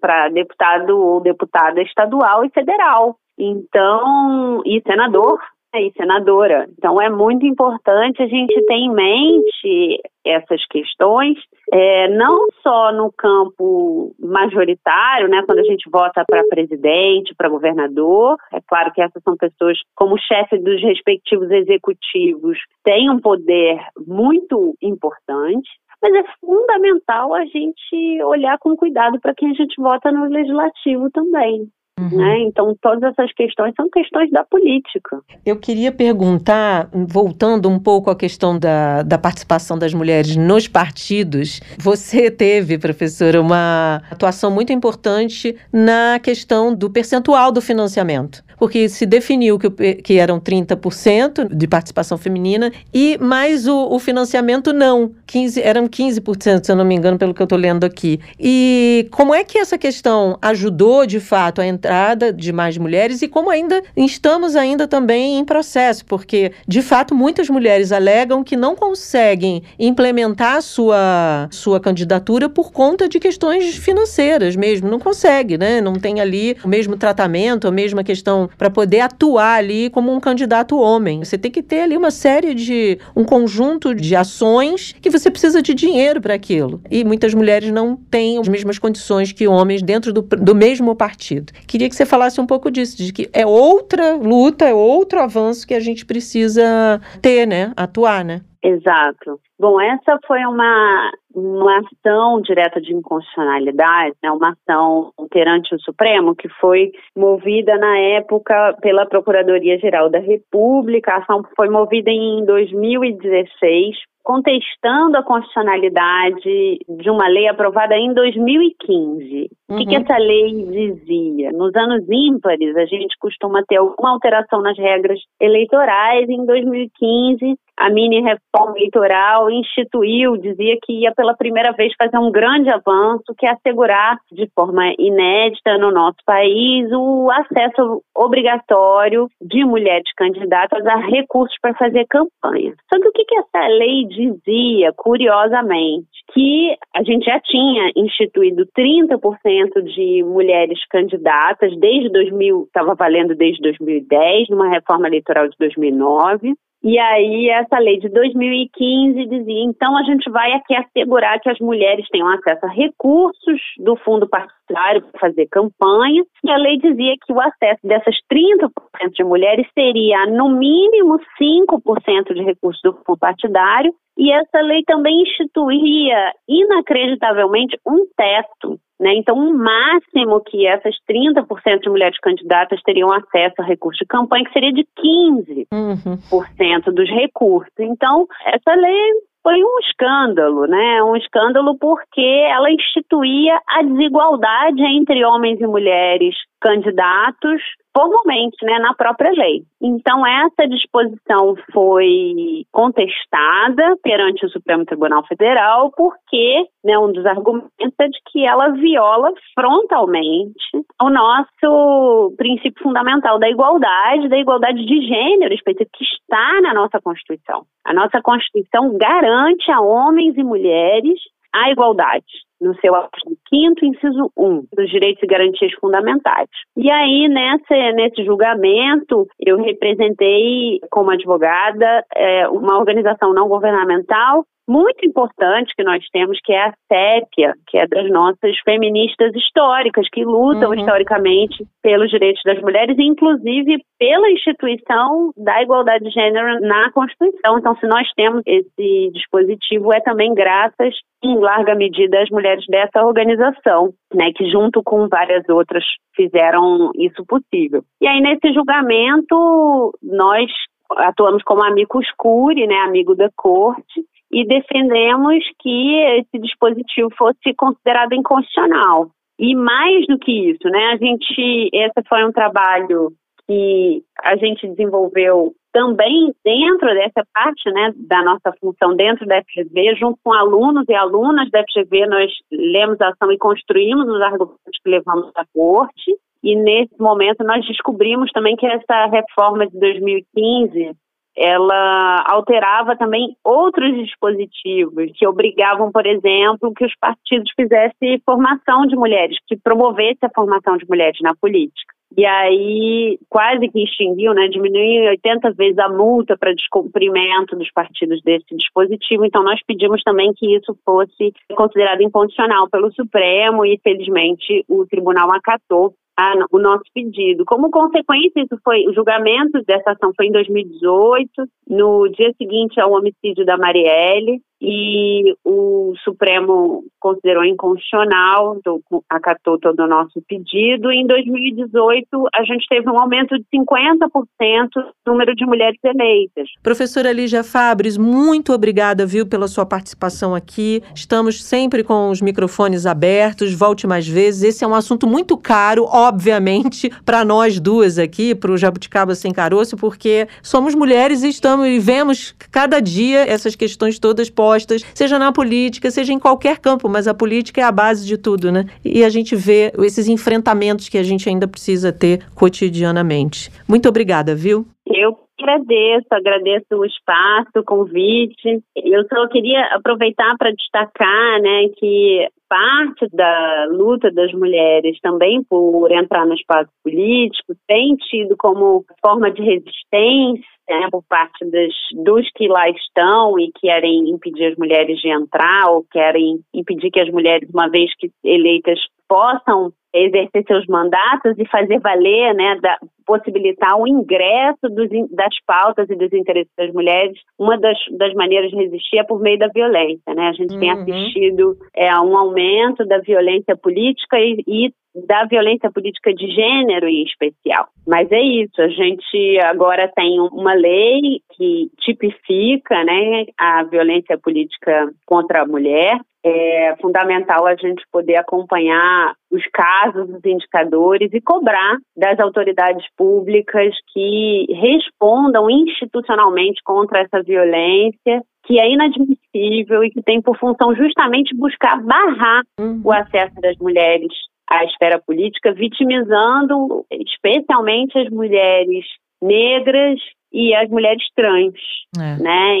[0.00, 3.16] para deputado ou deputada estadual e federal.
[3.38, 5.38] Então, e senador,
[5.78, 6.68] e senadora.
[6.76, 11.38] Então é muito importante a gente ter em mente essas questões,
[11.72, 18.36] é, não só no campo majoritário, né, quando a gente vota para presidente, para governador.
[18.52, 24.74] É claro que essas são pessoas, como chefe dos respectivos executivos, têm um poder muito
[24.82, 25.68] importante.
[26.02, 31.10] Mas é fundamental a gente olhar com cuidado para quem a gente vota no legislativo
[31.10, 31.68] também.
[32.00, 32.18] Uhum.
[32.18, 32.40] Né?
[32.40, 35.20] Então, todas essas questões são questões da política.
[35.44, 41.60] Eu queria perguntar, voltando um pouco à questão da, da participação das mulheres nos partidos,
[41.78, 49.06] você teve, professora, uma atuação muito importante na questão do percentual do financiamento porque se
[49.06, 55.62] definiu que, que eram 30% de participação feminina e mais o, o, financiamento não, 15,
[55.62, 58.20] eram 15%, se eu não me engano, pelo que eu estou lendo aqui.
[58.38, 63.26] E como é que essa questão ajudou, de fato, a entrada de mais mulheres e
[63.26, 68.76] como ainda estamos ainda também em processo, porque, de fato, muitas mulheres alegam que não
[68.76, 75.80] conseguem implementar sua, sua candidatura por conta de questões financeiras mesmo, não consegue, né?
[75.80, 80.20] Não tem ali o mesmo tratamento, a mesma questão para poder atuar ali como um
[80.20, 81.24] candidato homem.
[81.24, 85.60] Você tem que ter ali uma série de um conjunto de ações que você precisa
[85.60, 86.80] de dinheiro para aquilo.
[86.88, 91.52] E muitas mulheres não têm as mesmas condições que homens dentro do, do mesmo partido.
[91.70, 95.64] Queria que você falasse um pouco disso, de que é outra luta, é outro avanço
[95.64, 97.72] que a gente precisa ter, né?
[97.76, 98.40] Atuar, né?
[98.60, 99.38] Exato.
[99.56, 106.34] Bom, essa foi uma, uma ação direta de inconstitucionalidade, né, uma ação perante o Supremo,
[106.34, 111.12] que foi movida na época pela Procuradoria-Geral da República.
[111.12, 119.50] A ação foi movida em 2016 contestando a constitucionalidade de uma lei aprovada em 2015.
[119.68, 119.76] Uhum.
[119.76, 120.02] O que, que, uhum.
[120.02, 121.52] essa lei dizia?
[121.52, 126.28] Nos anos ímpares, a gente costuma ter alguma alteração nas regras eleitorais.
[126.28, 132.30] Em 2015, a mini reforma eleitoral instituiu, dizia que ia pela primeira vez fazer um
[132.30, 139.64] grande avanço, que é assegurar de forma inédita no nosso país o acesso obrigatório de
[139.64, 142.74] mulheres candidatas a recursos para fazer campanha.
[142.92, 148.66] Só que o que, que essa lei dizia, curiosamente, que a gente já tinha instituído
[148.78, 156.54] 30% de mulheres candidatas desde 2000, estava valendo desde 2010, numa reforma eleitoral de 2009,
[156.82, 161.58] e aí, essa lei de 2015 dizia: então a gente vai aqui assegurar que as
[161.58, 166.24] mulheres tenham acesso a recursos do fundo partidário para fazer campanha.
[166.42, 168.70] E a lei dizia que o acesso dessas 30%
[169.14, 173.92] de mulheres seria, no mínimo, 5% de recursos do fundo partidário.
[174.20, 179.14] E essa lei também instituía, inacreditavelmente, um teto né?
[179.14, 184.44] Então, o máximo que essas 30% de mulheres candidatas teriam acesso a recursos de campanha,
[184.44, 186.94] que seria de 15% uhum.
[186.94, 187.72] dos recursos.
[187.78, 189.10] Então, essa lei
[189.42, 191.02] foi um escândalo, né?
[191.02, 197.62] Um escândalo porque ela instituía a desigualdade entre homens e mulheres candidatos
[197.96, 199.62] formalmente, né, na própria lei.
[199.82, 207.70] Então essa disposição foi contestada perante o Supremo Tribunal Federal porque, né, um dos argumentos
[208.00, 210.54] é de que ela viola frontalmente
[211.02, 217.00] o nosso princípio fundamental da igualdade, da igualdade de gênero, específico que está na nossa
[217.00, 217.64] Constituição.
[217.84, 221.18] A nossa Constituição garante a homens e mulheres
[221.52, 226.48] a igualdade no seu artigo 5 inciso 1, dos direitos e garantias fundamentais.
[226.76, 235.04] E aí, nessa, nesse julgamento, eu representei, como advogada, é, uma organização não governamental muito
[235.04, 240.24] importante que nós temos, que é a CEPIA, que é das nossas feministas históricas, que
[240.24, 240.76] lutam uhum.
[240.76, 247.58] historicamente pelos direitos das mulheres, inclusive pela instituição da igualdade de gênero na Constituição.
[247.58, 253.04] Então, se nós temos esse dispositivo, é também graças, em larga medida, às mulheres dessa
[253.04, 255.84] organização, né, que junto com várias outras
[256.14, 257.82] fizeram isso possível.
[258.00, 260.50] E aí, nesse julgamento, nós
[260.96, 268.12] atuamos como amigo escure, né, amigo da corte, e defendemos que esse dispositivo fosse considerado
[268.14, 269.10] inconstitucional.
[269.38, 273.12] E mais do que isso, né, a gente, esse foi um trabalho
[273.46, 279.96] que a gente desenvolveu também dentro dessa parte né, da nossa função dentro da FGV,
[279.96, 284.78] junto com alunos e alunas da FGV, nós lemos a ação e construímos os argumentos
[284.82, 286.16] que levamos à corte.
[286.42, 290.96] E nesse momento nós descobrimos também que essa reforma de 2015
[291.36, 298.96] ela alterava também outros dispositivos que obrigavam, por exemplo, que os partidos fizessem formação de
[298.96, 301.94] mulheres, que promovesse a formação de mulheres na política.
[302.16, 308.20] E aí quase que extinguiu, né, diminuiu 80 vezes a multa para descumprimento dos partidos
[308.22, 309.24] desse dispositivo.
[309.24, 315.32] Então nós pedimos também que isso fosse considerado incondicional pelo Supremo e felizmente o tribunal
[315.32, 317.44] acatou a, o nosso pedido.
[317.46, 321.30] Como consequência, isso foi o julgamento dessa ação foi em 2018,
[321.68, 329.80] no dia seguinte ao homicídio da Marielle e o Supremo considerou inconstitucional, então acatou todo
[329.80, 330.92] o nosso pedido.
[330.92, 334.68] E em 2018, a gente teve um aumento de 50%
[335.06, 336.48] no número de mulheres eleitas.
[336.62, 340.82] Professora Lígia Fabres, muito obrigada, viu, pela sua participação aqui.
[340.94, 344.42] Estamos sempre com os microfones abertos, volte mais vezes.
[344.42, 349.32] Esse é um assunto muito caro, obviamente, para nós duas aqui, para o Jabuticaba Sem
[349.32, 355.18] Caroço, porque somos mulheres e estamos e vemos cada dia essas questões todas propostas, seja
[355.18, 358.64] na política, seja em qualquer campo, mas a política é a base de tudo, né?
[358.84, 363.50] E a gente vê esses enfrentamentos que a gente ainda precisa ter cotidianamente.
[363.68, 364.66] Muito obrigada, viu?
[364.86, 368.60] Eu agradeço, agradeço o espaço, o convite.
[368.76, 375.90] Eu só queria aproveitar para destacar, né, que parte da luta das mulheres também por
[375.92, 380.44] entrar no espaço político tem tido como forma de resistência
[380.78, 385.70] né, por parte das, dos que lá estão e querem impedir as mulheres de entrar
[385.70, 388.78] ou querem impedir que as mulheres, uma vez que eleitas,
[389.08, 395.90] possam exercer seus mandatos e fazer valer, né, da, possibilitar o ingresso dos, das pautas
[395.90, 397.18] e dos interesses das mulheres.
[397.38, 400.28] Uma das, das maneiras de resistir é por meio da violência, né?
[400.28, 400.60] A gente uhum.
[400.60, 404.72] tem assistido é, a um aumento da violência política e, e
[405.06, 407.68] da violência política de gênero em especial.
[407.86, 414.88] Mas é isso, a gente agora tem uma lei que tipifica né, a violência política
[415.06, 415.98] contra a mulher.
[416.24, 423.74] É fundamental a gente poder acompanhar os casos, os indicadores e cobrar das autoridades públicas
[423.92, 431.36] que respondam institucionalmente contra essa violência que é inadmissível e que tem por função justamente
[431.36, 432.80] buscar barrar uhum.
[432.84, 434.12] o acesso das mulheres
[434.50, 438.84] à esfera política, vitimizando especialmente as mulheres
[439.22, 440.00] negras
[440.32, 441.54] e as mulheres trans,
[441.96, 442.22] é.
[442.22, 442.56] né?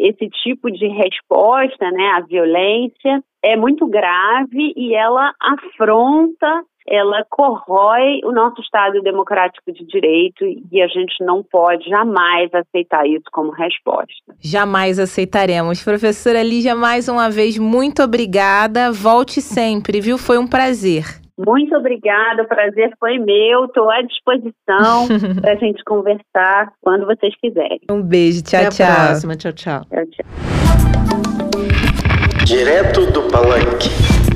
[0.00, 8.20] Esse tipo de resposta, né, à violência é muito grave e ela afronta ela corrói
[8.24, 13.52] o nosso Estado democrático de direito e a gente não pode jamais aceitar isso como
[13.52, 14.34] resposta.
[14.42, 15.84] Jamais aceitaremos.
[15.84, 18.90] Professora Lígia, mais uma vez, muito obrigada.
[18.90, 20.18] Volte sempre, viu?
[20.18, 21.19] Foi um prazer.
[21.46, 23.64] Muito obrigada, o prazer foi meu.
[23.64, 25.08] Estou à disposição
[25.40, 27.80] para a gente conversar quando vocês quiserem.
[27.90, 28.86] Um beijo, tchau, Até tchau.
[28.86, 29.86] Até a próxima, tchau, tchau.
[29.88, 30.26] Tchau, tchau.
[32.44, 34.29] Direto do Palanque.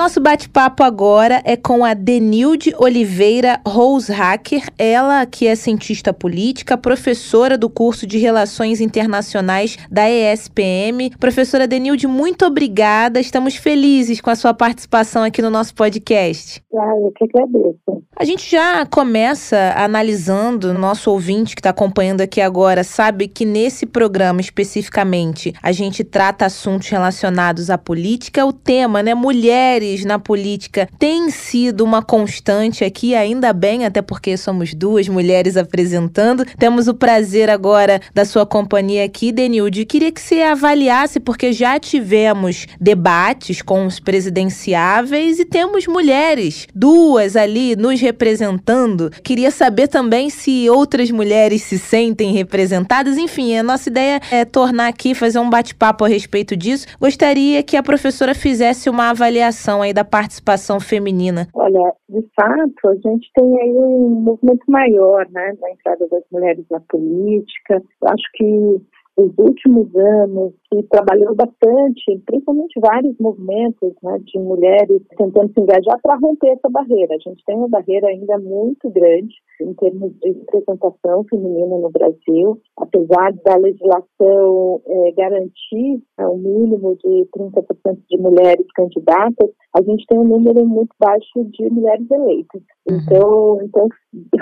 [0.00, 7.58] Nosso bate-papo agora é com a Denilde Oliveira Rosehacker, ela que é cientista política, professora
[7.58, 11.10] do curso de Relações Internacionais da ESPM.
[11.20, 13.20] Professora Denilde, muito obrigada.
[13.20, 16.62] Estamos felizes com a sua participação aqui no nosso podcast.
[16.74, 18.02] Ah, eu que agradeço.
[18.16, 23.84] A gente já começa analisando, nosso ouvinte que está acompanhando aqui agora sabe que nesse
[23.84, 28.44] programa especificamente a gente trata assuntos relacionados à política.
[28.44, 34.00] O tema, né, mulheres mulheres na política tem sido uma constante aqui, ainda bem, até
[34.00, 36.44] porque somos duas mulheres apresentando.
[36.58, 39.84] Temos o prazer agora da sua companhia aqui, Denilde.
[39.84, 47.36] Queria que você avaliasse, porque já tivemos debates com os presidenciáveis e temos mulheres, duas
[47.36, 49.10] ali nos representando.
[49.22, 53.16] Queria saber também se outras mulheres se sentem representadas.
[53.16, 56.86] Enfim, a nossa ideia é tornar aqui, fazer um bate-papo a respeito disso.
[57.00, 61.48] Gostaria que a professora fizesse uma avaliação aí da participação feminina?
[61.54, 66.64] Olha, de fato, a gente tem aí um movimento maior, né, da entrada das mulheres
[66.70, 67.82] na política.
[68.04, 68.80] Acho que
[69.16, 76.00] os últimos anos se trabalhou bastante, principalmente vários movimentos né, de mulheres tentando se engajar
[76.00, 77.14] para romper essa barreira.
[77.14, 82.58] A gente tem uma barreira ainda muito grande em termos de representação feminina no Brasil,
[82.78, 90.06] apesar da legislação é, garantir né, um mínimo de 30% de mulheres candidatas, a gente
[90.06, 92.62] tem um número muito baixo de mulheres eleitas.
[92.88, 92.96] Uhum.
[92.96, 93.88] Então, então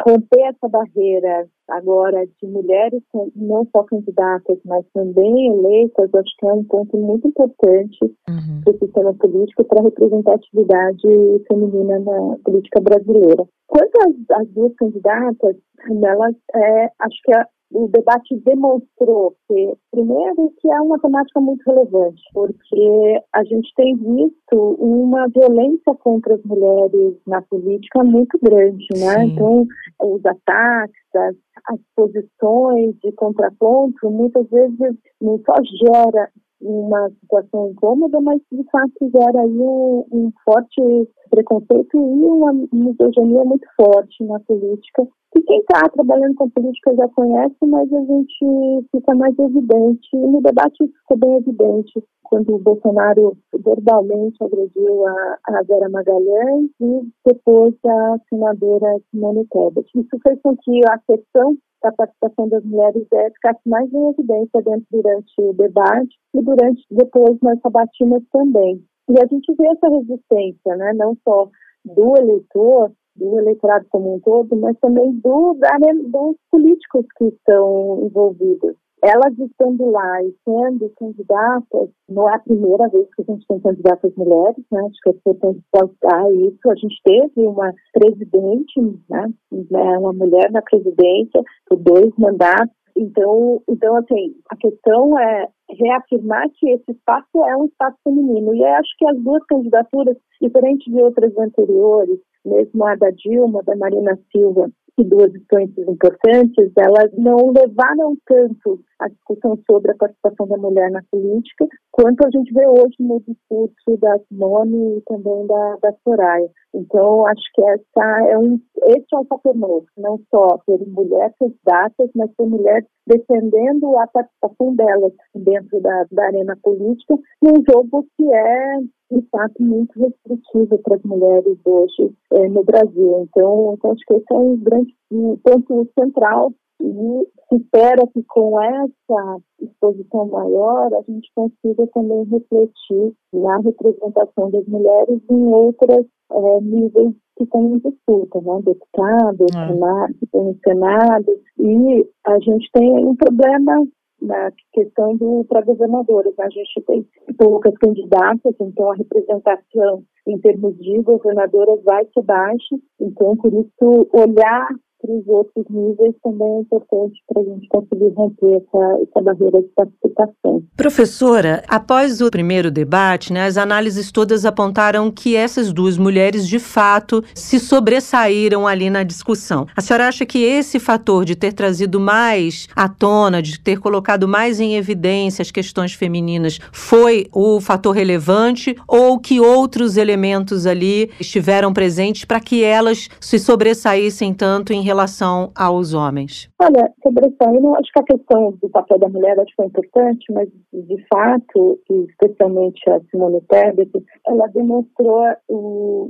[0.07, 3.03] romper essa barreira agora de mulheres
[3.37, 7.99] não só candidatas, mas também eleitas, acho que é um ponto muito importante
[8.29, 8.61] uhum.
[8.65, 11.03] para o sistema político para a representatividade
[11.49, 13.45] feminina na política brasileira.
[13.67, 15.57] Quanto às, às duas candidatas,
[16.03, 21.63] elas, é, acho que a, o debate demonstrou que, primeiro, que é uma temática muito
[21.67, 28.87] relevante, porque a gente tem visto uma violência contra as mulheres na política muito grande,
[28.97, 29.19] né?
[29.19, 29.33] Sim.
[29.33, 29.67] Então,
[30.03, 31.37] os ataques, as,
[31.69, 35.55] as posições de contraponto, muitas vezes não só
[35.85, 36.31] gera
[36.61, 43.45] uma situação incômoda, mas de fato gera aí um, um forte preconceito e uma misoginia
[43.45, 48.87] muito forte na política, que quem está trabalhando com política já conhece, mas a gente
[48.91, 55.07] fica mais evidente, e no debate isso ficou bem evidente, quando o Bolsonaro verbalmente agrediu
[55.07, 59.89] a, a Vera Magalhães e depois a senadora Simone Tebet.
[59.95, 64.63] Isso fez com que a questão da participação das mulheres é, ficasse mais em evidência
[64.63, 68.83] dentro durante o debate e durante depois nas sabatinas também.
[69.09, 71.49] E a gente vê essa resistência, né, não só
[71.85, 78.07] do eleitor, do eleitorado como um todo, mas também do, da, dos políticos que estão
[78.07, 78.77] envolvidos.
[79.03, 83.61] Elas estando lá e sendo candidatas, não é a primeira vez que a gente tem
[83.61, 84.81] candidatas mulheres, né?
[84.81, 86.71] Acho que é importante pautar isso.
[86.71, 89.33] A gente teve uma presidente, né?
[89.51, 92.77] Uma mulher na presidência por dois mandatos.
[92.97, 98.53] Então, então, assim, a questão é reafirmar que esse espaço é um espaço feminino.
[98.53, 103.77] E acho que as duas candidaturas, diferente de outras anteriores, mesmo a da Dilma, da
[103.77, 104.69] Marina Silva,
[104.99, 110.91] e duas expoentes importantes, elas não levaram tanto a discussão sobre a participação da mulher
[110.91, 115.93] na política, quanto a gente vê hoje no discurso da Simone e também da, da
[116.05, 116.49] Soraya.
[116.75, 121.35] Então, acho que essa é um, esse é um fator novo, não só ter mulheres
[121.39, 128.07] candidatas, mas ter mulheres defendendo a participação delas dentro da, da arena política, num jogo
[128.17, 128.79] que é
[129.11, 133.27] de fato muito restritivo para as mulheres hoje é, no Brasil.
[133.29, 138.23] Então, então, acho que esse é um grande um ponto central e se espera que
[138.25, 146.07] com essa exposição maior a gente consiga também refletir na representação das mulheres em outros
[146.31, 148.61] é, níveis que estão em disputa, né?
[148.65, 149.69] Deputado, é.
[149.69, 153.87] Senado, Senado, e a gente tem um problema
[154.21, 156.35] na questão do para governadores.
[156.39, 157.07] A gente tem
[157.37, 162.77] poucas candidatas, então a representação em termos de governadoras vai ser baixa.
[163.01, 164.69] Então, por isso, olhar
[165.01, 169.63] para os outros níveis também é importante para a gente conseguir romper essa, essa barreira
[169.63, 170.63] de participação.
[170.77, 176.59] Professora, após o primeiro debate, né, as análises todas apontaram que essas duas mulheres, de
[176.59, 179.67] fato, se sobressaíram ali na discussão.
[179.77, 184.27] A senhora acha que esse fator de ter trazido mais à tona, de ter colocado
[184.27, 191.11] mais em evidência as questões femininas, foi o fator relevante ou que outros elementos ali
[191.21, 196.51] estiveram presentes para que elas se sobressaíssem tanto em relação aos homens?
[196.59, 199.63] Olha, sobre isso aí, não acho que a questão do papel da mulher acho que
[199.63, 201.79] é importante, mas de fato,
[202.09, 203.91] especialmente a Simone Tebet,
[204.27, 205.25] ela demonstrou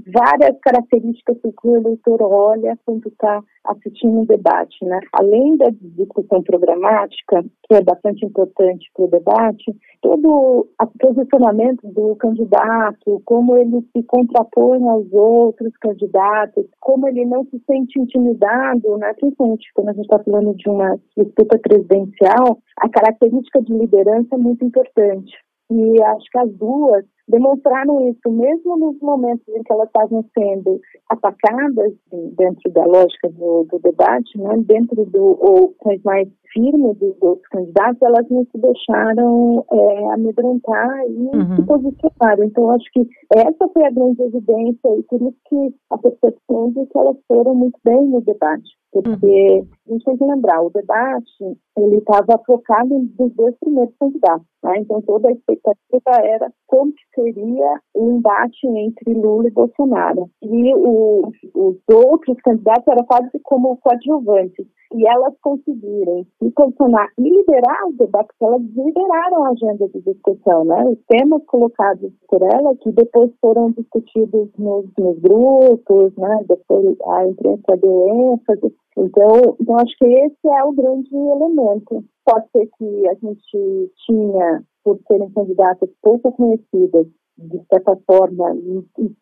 [0.07, 5.01] várias características que o eleitor olha quando está assistindo um debate, né?
[5.13, 5.67] Além da
[5.97, 13.57] discussão programática, que é bastante importante para o debate, todo o posicionamento do candidato, como
[13.57, 19.13] ele se contrapõe aos outros candidatos, como ele não se sente intimidado, né?
[19.15, 24.39] principalmente quando a gente está falando de uma disputa presidencial, a característica de liderança é
[24.39, 25.33] muito importante.
[25.71, 30.81] E acho que as duas demonstraram isso, mesmo nos momentos em que elas estavam sendo
[31.09, 31.93] atacadas
[32.37, 35.75] dentro da lógica do, do debate, né, dentro do ou
[36.05, 41.57] mais firmes dos outros candidatos, elas não se deixaram é, amedrontar e uhum.
[41.57, 42.45] se posicionaram.
[42.45, 46.87] Então, acho que essa foi a grande evidência e por isso que a percepção de
[46.87, 48.69] que elas foram muito bem no debate.
[48.93, 54.47] Porque a gente tem que lembrar, o debate ele estava focado nos dois primeiros candidatos.
[54.65, 54.79] Né?
[54.79, 60.31] Então, toda a expectativa era como que seria o embate entre Lula e Bolsonaro.
[60.43, 64.67] E o, os outros candidatos eram quase como coadjuvantes.
[64.95, 70.65] E elas conseguirem se posicionar e liderar os debates, elas lideraram a agenda de discussão,
[70.65, 70.85] né?
[70.87, 76.45] Os temas colocados por elas que depois foram discutidos nos, nos grupos, né?
[76.49, 78.75] Depois a imprensa deu ênfase.
[78.97, 82.05] Então, então, acho que esse é o grande elemento.
[82.25, 87.07] Pode ser que a gente tinha, por serem candidatas pouco conhecidas,
[87.39, 88.57] de certa forma,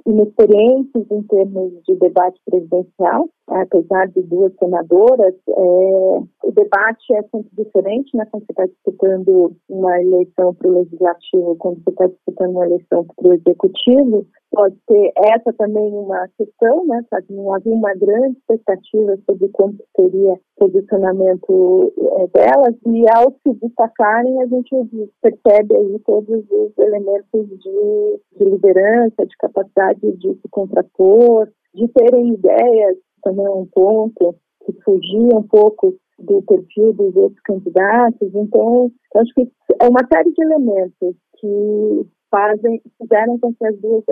[0.06, 7.50] inexperientes em termos de debate presidencial, apesar de duas senadoras, é, o debate é sempre
[7.56, 8.26] diferente, né?
[8.30, 13.04] Quando você está disputando uma eleição para o legislativo, quando você está disputando uma eleição
[13.04, 17.05] para o executivo, pode ser essa também uma questão, né?
[17.11, 17.26] Sabe?
[17.30, 23.55] Não havia uma grande expectativa sobre como seria o posicionamento é, delas, e ao se
[23.61, 30.49] destacarem, a gente percebe aí todos os elementos de, de liderança, de capacidade de se
[30.51, 34.34] contrapor, de terem ideias, também é um ponto
[34.64, 38.34] que fugia um pouco do perfil dos outros candidatos.
[38.34, 39.49] Então, acho que
[39.80, 44.05] é uma série de elementos que fazem, fizeram com que as duas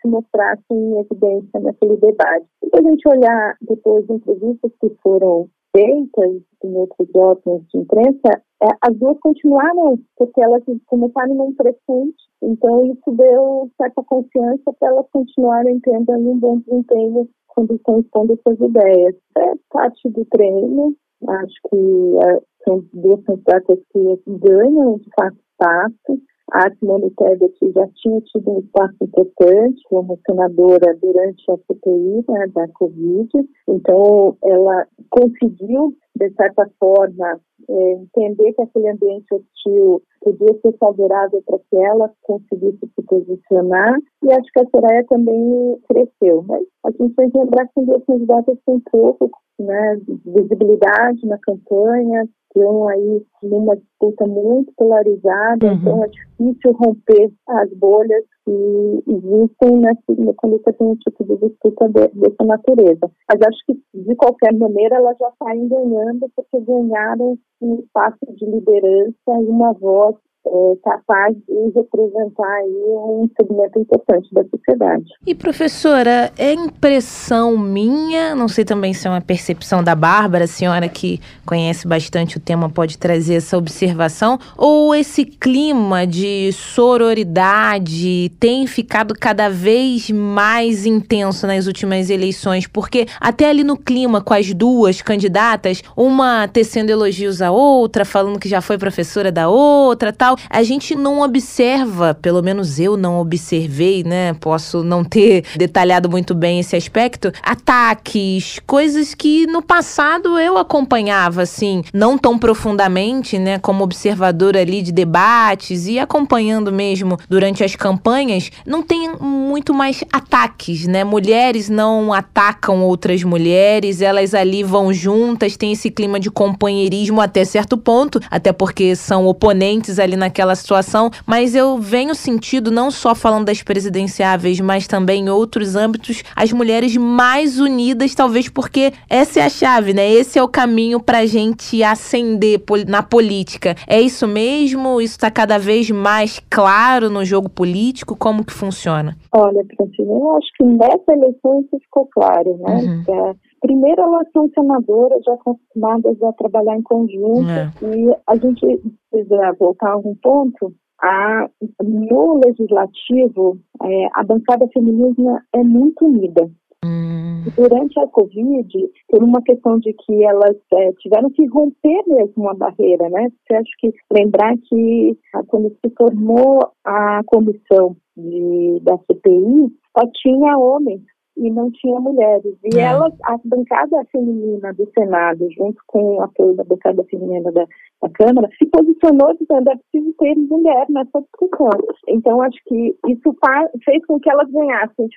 [0.00, 2.46] se mostrassem em evidência naquele debate.
[2.60, 8.42] Se a gente olhar depois de entrevistas que foram feitas em outros órgãos de imprensa,
[8.62, 14.88] é, as duas continuaram, porque elas começaram num crescente, então isso deu certa confiança para
[14.88, 19.14] elas continuarem tendo um bom desempenho quando estão expondo suas ideias.
[19.36, 20.94] É parte do treino,
[21.28, 27.88] acho que é, são duas candidatas que ganham de fato espaço, a Simone Tebet já
[27.96, 33.28] tinha tido um espaço importante como senadora durante a CPI né, da Covid,
[33.68, 41.42] então ela conseguiu, de certa forma, é, entender que aquele ambiente hostil podia ser favorável
[41.46, 46.44] para que ela conseguisse se posicionar, e acho que a Soraya também cresceu.
[46.46, 52.28] Mas a gente tem que lembrar que duas candidatas com pouco né, visibilidade na campanha,
[52.56, 55.74] estão aí numa disputa muito polarizada, uhum.
[55.74, 61.36] então é difícil romper as bolhas que existem nessa, quando você tem um tipo de
[61.48, 63.10] disputa de, dessa natureza.
[63.28, 68.46] Mas acho que, de qualquer maneira, elas já saem ganhando porque ganharam um espaço de
[68.46, 70.16] liderança e uma voz
[70.46, 75.04] é, capaz de representar aí um segmento importante da sociedade.
[75.26, 80.48] E professora, é impressão minha, não sei também se é uma percepção da Bárbara, a
[80.48, 88.30] senhora que conhece bastante o tema pode trazer essa observação, ou esse clima de sororidade
[88.38, 94.34] tem ficado cada vez mais intenso nas últimas eleições, porque até ali no clima com
[94.34, 100.12] as duas candidatas, uma tecendo elogios à outra, falando que já foi professora da outra,
[100.12, 104.34] tal, a gente não observa, pelo menos eu não observei, né?
[104.34, 111.42] Posso não ter detalhado muito bem esse aspecto, ataques, coisas que no passado eu acompanhava,
[111.42, 113.58] assim, não tão profundamente, né?
[113.58, 120.02] Como observadora ali de debates e acompanhando mesmo durante as campanhas, não tem muito mais
[120.12, 121.04] ataques, né?
[121.04, 127.44] Mulheres não atacam outras mulheres, elas ali vão juntas, tem esse clima de companheirismo até
[127.44, 132.90] certo ponto, até porque são oponentes ali na naquela situação, mas eu venho sentido, não
[132.90, 138.92] só falando das presidenciáveis, mas também em outros âmbitos, as mulheres mais unidas, talvez porque
[139.08, 140.10] essa é a chave, né?
[140.10, 143.74] Esse é o caminho para a gente ascender na política.
[143.86, 145.00] É isso mesmo?
[145.00, 148.16] Isso está cada vez mais claro no jogo político?
[148.16, 149.16] Como que funciona?
[149.32, 153.02] Olha, Francine, eu acho que nessa eleição isso ficou claro, né?
[153.08, 153.34] Uhum.
[153.60, 157.70] Primeiro, elas são senadoras já acostumadas a trabalhar em conjunto é.
[157.82, 158.80] e a gente
[159.10, 160.72] precisa voltar a um ponto.
[161.02, 161.48] A,
[161.82, 166.50] no legislativo, é, a bancada feminina é muito unida.
[166.84, 167.44] Hum.
[167.54, 168.68] Durante a Covid,
[169.08, 173.28] por uma questão de que elas é, tiveram que romper mesmo uma barreira, né?
[173.28, 180.58] Você acha que lembrar que quando se formou a comissão de, da CPI, só tinha
[180.58, 181.02] homens
[181.36, 182.54] e não tinha mulheres.
[182.64, 182.82] E é.
[182.82, 187.66] elas, a bancada feminina do Senado, junto com o apoio da bancada feminina da,
[188.02, 191.70] da Câmara, se posicionou dizendo é preciso ter mulher nessa discussão.
[192.08, 195.08] Então, acho que isso faz, fez com que elas ganhassem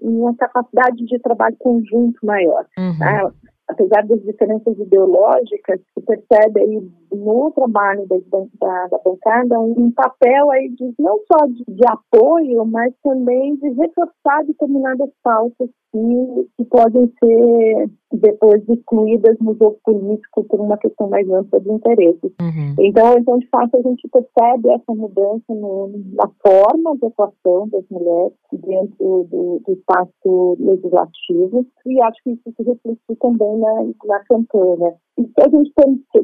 [0.00, 2.66] uma capacidade de trabalho conjunto maior.
[2.78, 2.98] Uhum.
[2.98, 3.32] Tá?
[3.70, 8.16] Apesar das diferenças ideológicas, se percebe aí no trabalho da,
[8.60, 13.68] da, da bancada um papel aí de, não só de, de apoio, mas também de
[13.70, 21.08] reforçar determinadas pautas que, que podem ser depois excluídas no jogo político por uma questão
[21.08, 22.32] mais ampla de interesses.
[22.40, 22.74] Uhum.
[22.78, 27.84] Então, então, de fato, a gente percebe essa mudança no, na forma de atuação das
[27.90, 34.20] mulheres dentro do, do espaço legislativo e acho que isso se refletiu também na, na
[34.24, 34.94] campanha.
[35.20, 35.70] E se a gente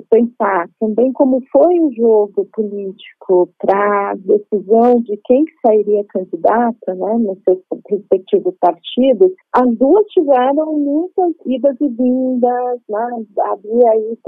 [0.08, 6.94] pensar também como foi o jogo político para a decisão de quem que sairia candidata,
[6.94, 7.58] né, nos seus
[7.90, 14.18] respectivos partidos, as duas tiveram muitas idas e vindas, né, havia aí,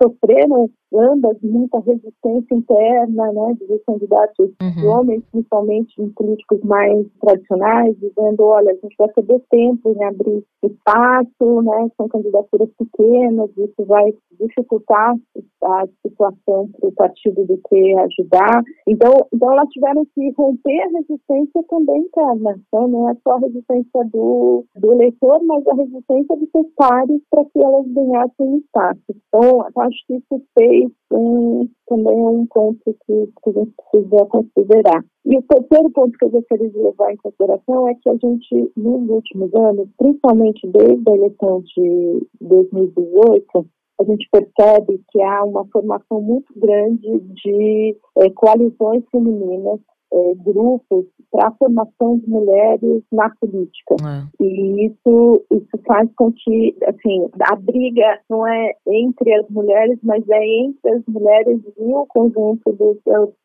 [0.00, 4.90] sofreram ambas muita resistência interna, né, dos candidatos uhum.
[4.90, 10.44] homens, principalmente em políticos mais tradicionais, dizendo, olha, a gente vai perder tempo em abrir
[10.62, 15.16] espaço, né, são candidaturas pequenas, isso vai dificultar
[15.64, 18.62] a situação para o partido do que ajudar.
[18.86, 23.40] Então, então elas tiveram que romper a resistência também interna, então não é só a
[23.40, 29.00] resistência do, do eleitor, mas a resistência dos seus pares para que elas ganhassem espaço.
[29.10, 35.04] Então, acho que isso fez um, também um ponto que, que a gente precisa considerar.
[35.24, 38.72] E o terceiro ponto que eu gostaria de levar em consideração é que a gente,
[38.76, 43.66] nos últimos anos, principalmente desde a eleição de 2018,
[44.00, 49.80] a gente percebe que há uma formação muito grande de é, coalizões femininas
[50.12, 53.96] é, grupos para a formação de mulheres na política.
[54.00, 54.42] É.
[54.42, 60.26] E isso, isso faz com que, assim, a briga não é entre as mulheres, mas
[60.28, 62.96] é entre as mulheres e o conjunto dos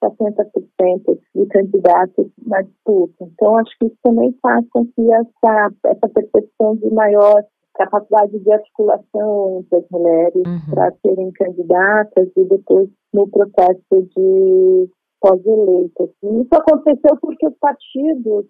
[0.02, 3.26] 60% de candidatos na disputa.
[3.34, 7.44] Então, acho que isso também faz com que essa, essa percepção de maior
[7.76, 10.76] capacidade de articulação entre as mulheres uhum.
[10.76, 16.10] para serem candidatas e depois no processo de pós-eleitas.
[16.22, 18.46] Isso aconteceu porque os partidos,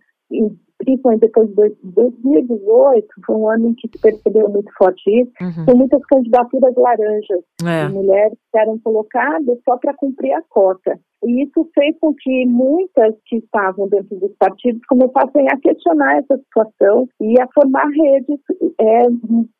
[0.83, 5.65] principalmente depois de 2018, foi um ano em que se percebeu muito forte isso, uhum.
[5.65, 7.87] tem muitas candidaturas laranjas é.
[7.87, 10.99] de mulheres que eram colocadas só para cumprir a cota.
[11.25, 16.37] E isso fez com que muitas que estavam dentro dos partidos começassem a questionar essa
[16.37, 18.39] situação e a formar redes
[18.79, 19.07] é,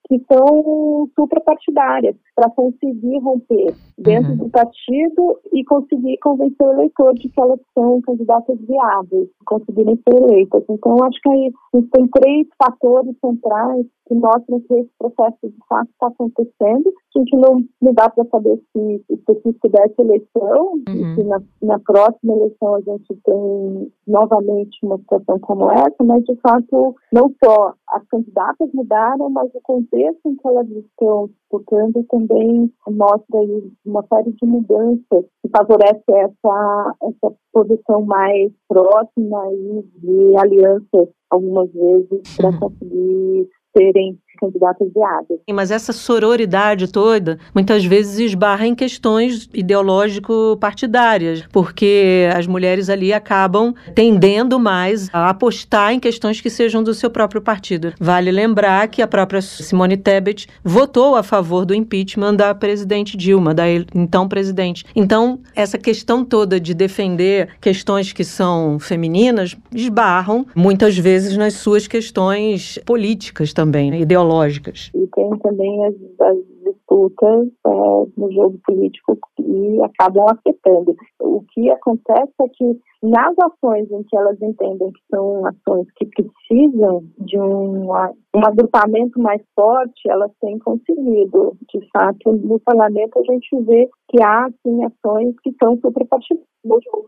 [0.08, 4.38] que são suprapartidárias para conseguir romper dentro uhum.
[4.38, 10.16] do partido e conseguir convencer o eleitor de que elas são candidatas viáveis, conseguirem ser
[10.16, 10.64] eleitas.
[10.70, 11.52] Então, acho que aí
[11.92, 16.94] tem três fatores centrais que mostram que esse processo de fato está acontecendo.
[17.16, 21.16] A gente não, não dá para saber se, se, dessa eleição, uhum.
[21.16, 26.36] se na, na próxima eleição a gente tem novamente uma situação como essa, mas de
[26.38, 32.72] fato não só as candidatas mudaram, mas o contexto em que elas estão disputando também
[32.88, 33.40] mostra
[33.86, 41.72] uma série de mudanças que favorece essa, essa posição mais próxima e de alianças algumas
[41.72, 42.60] vezes para uhum.
[42.60, 45.40] conseguir serem candidatos viáveis.
[45.52, 53.74] Mas essa sororidade toda muitas vezes esbarra em questões ideológico-partidárias, porque as mulheres ali acabam
[53.96, 57.94] tendendo mais a apostar em questões que sejam do seu próprio partido.
[58.00, 63.54] Vale lembrar que a própria Simone Tebet votou a favor do impeachment da presidente Dilma,
[63.54, 63.64] da
[63.94, 64.86] então presidente.
[64.96, 71.88] Então, essa questão toda de defender questões que são femininas esbarram muitas vezes nas suas
[71.88, 74.92] questões políticas também, ideológicas ideológicas.
[74.96, 77.70] E tem também as, as disputas é,
[78.18, 80.96] no jogo político que acabam afetando.
[81.20, 86.06] O que acontece é que nas ações em que elas entendem que são ações que
[86.06, 91.56] precisam de um, um agrupamento mais forte, elas têm conseguido.
[91.74, 96.54] De fato, no parlamento a gente vê que há sim ações que são superpartidárias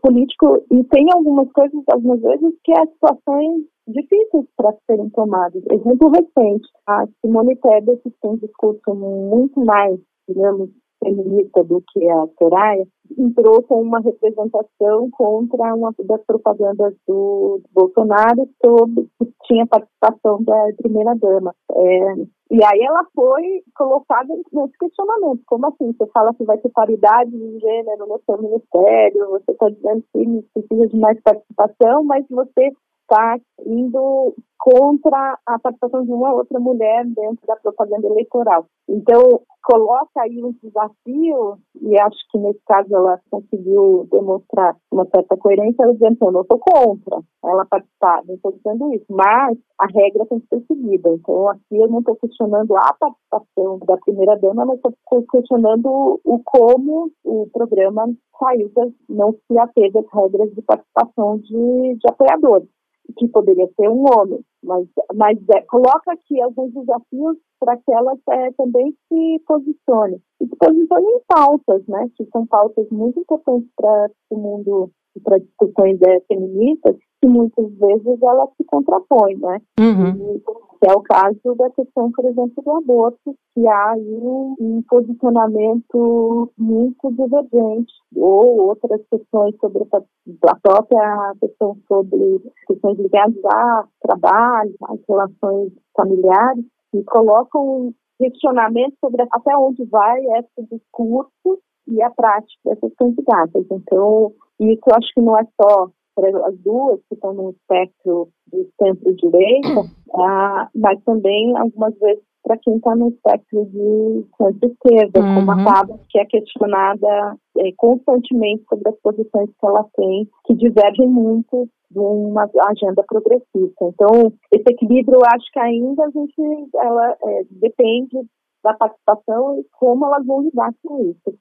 [0.02, 5.62] político e tem algumas coisas, algumas vezes, que as situações difíceis para serem tomadas.
[5.70, 10.70] Exemplo recente, a Simone Tebet tem um discurso muito mais, digamos,
[11.02, 12.86] feminista do que a Soraya,
[13.18, 20.66] entrou com uma representação contra uma das propagandas do Bolsonaro sobre que tinha participação da
[20.78, 21.54] primeira-dama.
[21.70, 22.14] É,
[22.50, 25.42] e aí ela foi colocada nesse questionamento.
[25.46, 25.92] Como assim?
[25.92, 30.44] Você fala que vai ter paridade de gênero no seu ministério, você está dizendo que
[30.54, 32.72] precisa de mais participação, mas você
[33.06, 38.66] está indo contra a participação de uma outra mulher dentro da propaganda eleitoral.
[38.88, 45.36] Então, coloca aí um desafio, e acho que nesse caso ela conseguiu demonstrar uma certa
[45.36, 49.86] coerência, ela dizendo, eu não estou contra ela participar, não estou dizendo isso, mas a
[49.86, 51.10] regra tem que ser seguida.
[51.10, 57.10] Então, aqui eu não estou questionando a participação da primeira-dama, mas estou questionando o como
[57.24, 58.06] o programa
[58.38, 58.70] saiu,
[59.08, 62.68] não se ateve às regras de participação de, de apoiadores
[63.16, 68.18] que poderia ser um homem, mas, mas é, coloca aqui alguns desafios para que elas
[68.30, 70.20] é, também se posicionem.
[70.40, 74.90] E se posicionem em pautas, né, que são pautas muito importantes para o mundo,
[75.22, 79.60] para discussões é, feministas, que muitas vezes elas se contrapõem, né?
[79.80, 80.40] Uhum.
[80.80, 86.52] Que é o caso da questão, por exemplo, do aborto, que há aí um, posicionamento
[86.58, 95.00] muito divergente, ou outras questões sobre a própria questão sobre questões ligadas a trabalho, às
[95.08, 96.64] relações familiares,
[96.94, 103.66] e colocam questionamento sobre até onde vai esse discurso e a prática dessas candidatas.
[103.70, 108.68] Então, isso eu acho que não é só as duas que estão no espectro do
[108.80, 109.68] centro-direita,
[110.16, 115.34] ah, mas também algumas vezes para quem está no espectro de centro-esquerda, uhum.
[115.34, 120.54] como a Pablo, que é questionada é, constantemente sobre as posições que ela tem, que
[120.54, 123.84] divergem muito de uma agenda progressista.
[123.84, 128.16] Então, esse equilíbrio, eu acho que ainda a gente, ela é, depende
[128.62, 131.36] da participação e como elas vão lidar com isso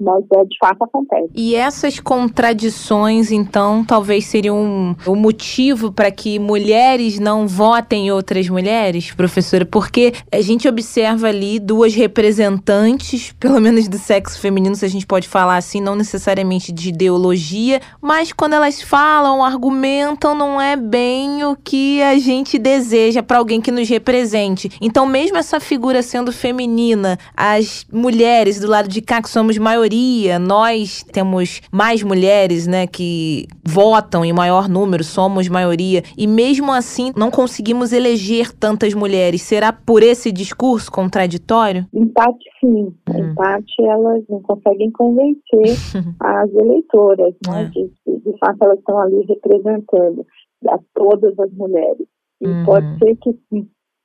[0.00, 1.30] mas é, de fato acontece.
[1.34, 8.48] E essas contradições, então, talvez seriam um, um motivo para que mulheres não votem outras
[8.48, 9.66] mulheres, professora?
[9.66, 15.06] Porque a gente observa ali duas representantes, pelo menos do sexo feminino, se a gente
[15.06, 21.44] pode falar assim, não necessariamente de ideologia, mas quando elas falam, argumentam, não é bem
[21.44, 24.70] o que a gente deseja para alguém que nos represente.
[24.80, 30.38] Então, mesmo essa figura sendo feminina, as mulheres do lado de cá que somos maioria,
[30.38, 37.12] nós temos mais mulheres, né, que votam em maior número, somos maioria, e mesmo assim
[37.16, 39.42] não conseguimos eleger tantas mulheres.
[39.42, 41.86] Será por esse discurso contraditório?
[41.92, 42.94] Em parte, sim.
[43.14, 43.34] Em hum.
[43.34, 45.76] parte, elas não conseguem convencer
[46.20, 47.64] as eleitoras, né, é.
[47.66, 50.26] de, de fato elas estão ali representando
[50.66, 52.06] a todas as mulheres.
[52.40, 52.64] E uhum.
[52.64, 53.30] pode ser que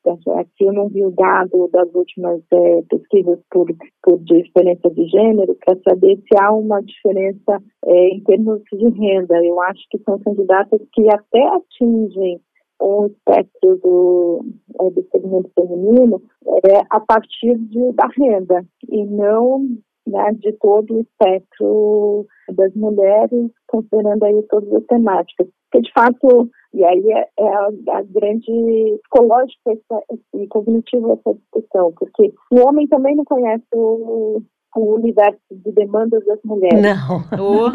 [0.06, 3.68] Aqui eu não vi o dado das últimas é, pesquisas por,
[4.02, 9.44] por diferença de gênero para saber se há uma diferença é, em termos de renda.
[9.44, 12.40] Eu acho que são candidatas que até atingem
[12.82, 14.46] o espectro do,
[14.82, 16.22] é, do segmento feminino
[16.66, 19.66] é, a partir de, da renda e não
[20.06, 22.26] né, de todo o espectro
[22.56, 25.48] das mulheres, considerando aí todas as temáticas.
[25.72, 27.68] Porque, de fato, e aí é, é a,
[27.98, 30.04] a, grande psicológica essa,
[30.34, 34.42] e cognitiva essa discussão, porque o homem também não conhece o,
[34.76, 36.82] o universo de demandas das mulheres.
[36.82, 37.24] Não.
[37.40, 37.72] Oh.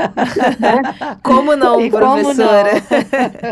[1.22, 2.70] Como não, professora?
[2.80, 3.04] Como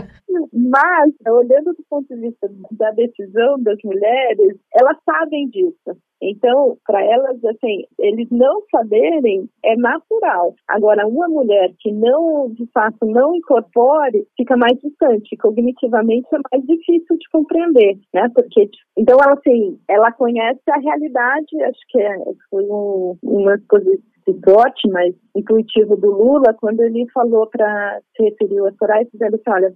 [0.02, 0.16] não?
[0.52, 5.96] Mas, olhando do ponto de vista da decisão das mulheres, elas sabem disso.
[6.22, 10.54] Então, para elas, assim, eles não saberem é natural.
[10.68, 15.36] Agora, uma mulher que não, de fato, não incorpore, fica mais distante.
[15.36, 18.30] Cognitivamente é mais difícil de compreender, né?
[18.34, 22.16] Porque, então, ela, assim, ela conhece a realidade, acho que é,
[22.50, 28.66] foi um, uma exposição sorte, mas intuitivo do Lula, quando ele falou para se referiu
[28.66, 29.74] a Soraya, dizendo assim, olha,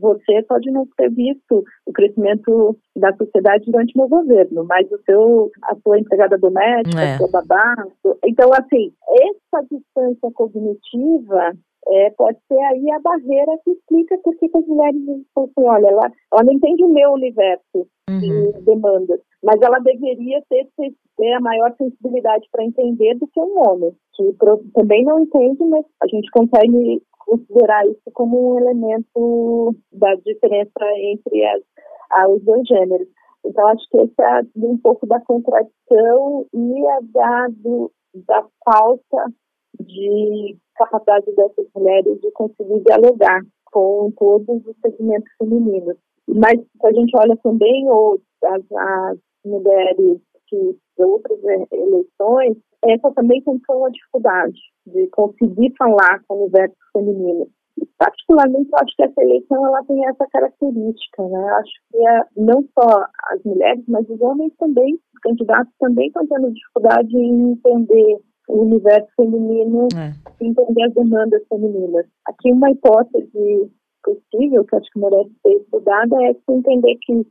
[0.00, 5.50] você pode não ter visto o crescimento da sociedade durante meu governo, mas o seu,
[5.64, 7.14] a sua empregada doméstica, é.
[7.14, 7.74] a sua babá.
[8.24, 11.52] Então, assim, essa distância cognitiva
[11.88, 15.00] é, pode ser aí a barreira que explica por que as mulheres
[15.36, 18.20] assim, olha, ela, ela não entende o meu universo uhum.
[18.20, 20.68] de demandas, mas ela deveria ter,
[21.16, 24.34] ter a maior sensibilidade para entender do que um homem, que
[24.74, 31.44] também não entende, mas a gente consegue considerar isso como um elemento da diferença entre
[31.46, 31.62] as,
[32.28, 33.08] os dois gêneros.
[33.44, 39.32] Então, acho que esse é um pouco da contradição e a da, do, da falta
[39.78, 45.96] de capacidade dessas mulheres de conseguir dialogar com todos os segmentos femininos.
[46.28, 47.86] Mas se a gente olha também
[48.44, 51.38] as, as mulheres que outras
[51.72, 57.48] eleições, essa também tem uma dificuldade de conseguir falar com o universo feminino.
[57.98, 61.50] Particularmente, eu acho que essa eleição ela tem essa característica, né?
[61.50, 66.26] Acho que é, não só as mulheres, mas os homens também, os candidatos também estão
[66.26, 68.18] tendo dificuldade em entender
[68.50, 70.12] o universo feminino é.
[70.44, 72.06] entender as demandas femininas.
[72.26, 73.70] Aqui uma hipótese
[74.02, 77.26] possível, que acho que merece ser estudada, é entender que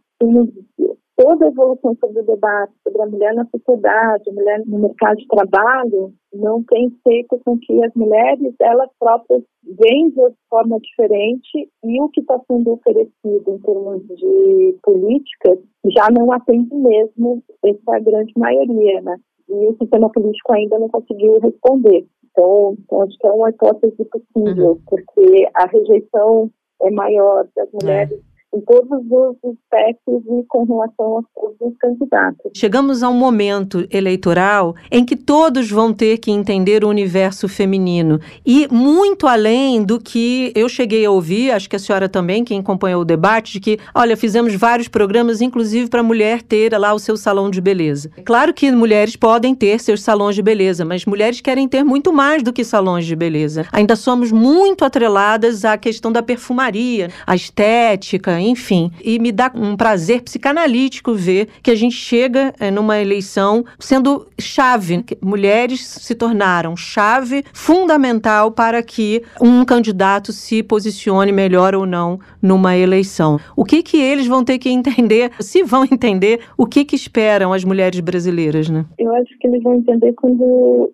[1.19, 5.17] toda a evolução sobre o debate sobre a mulher na sociedade, a mulher no mercado
[5.17, 11.69] de trabalho, não tem feito com que as mulheres, elas próprias, veem de forma diferente
[11.83, 15.59] e o que está sendo oferecido em termos de políticas
[15.93, 19.17] já não atende mesmo essa grande maioria, né?
[19.49, 22.05] E o sistema político ainda não conseguiu responder.
[22.31, 24.81] Então, então acho que é uma hipótese possível, uhum.
[24.87, 26.49] porque a rejeição
[26.83, 28.19] é maior das mulheres.
[28.53, 32.51] Em todos os aspectos e com relação a todos os candidatos.
[32.55, 38.19] Chegamos a um momento eleitoral em que todos vão ter que entender o universo feminino
[38.45, 42.59] e muito além do que eu cheguei a ouvir, acho que a senhora também, quem
[42.59, 46.93] acompanhou o debate, de que, olha, fizemos vários programas, inclusive para a mulher ter lá
[46.93, 48.09] o seu salão de beleza.
[48.25, 52.41] Claro que mulheres podem ter seus salões de beleza, mas mulheres querem ter muito mais
[52.41, 53.65] do que salões de beleza.
[53.71, 58.91] Ainda somos muito atreladas à questão da perfumaria, a estética, enfim.
[59.03, 64.27] E me dá um prazer psicanalítico ver que a gente chega é, numa eleição sendo
[64.39, 65.03] chave.
[65.21, 72.75] Mulheres se tornaram chave fundamental para que um candidato se posicione melhor ou não numa
[72.75, 73.39] eleição.
[73.55, 77.53] O que que eles vão ter que entender, se vão entender, o que que esperam
[77.53, 78.85] as mulheres brasileiras, né?
[78.97, 80.91] Eu acho que eles vão entender quando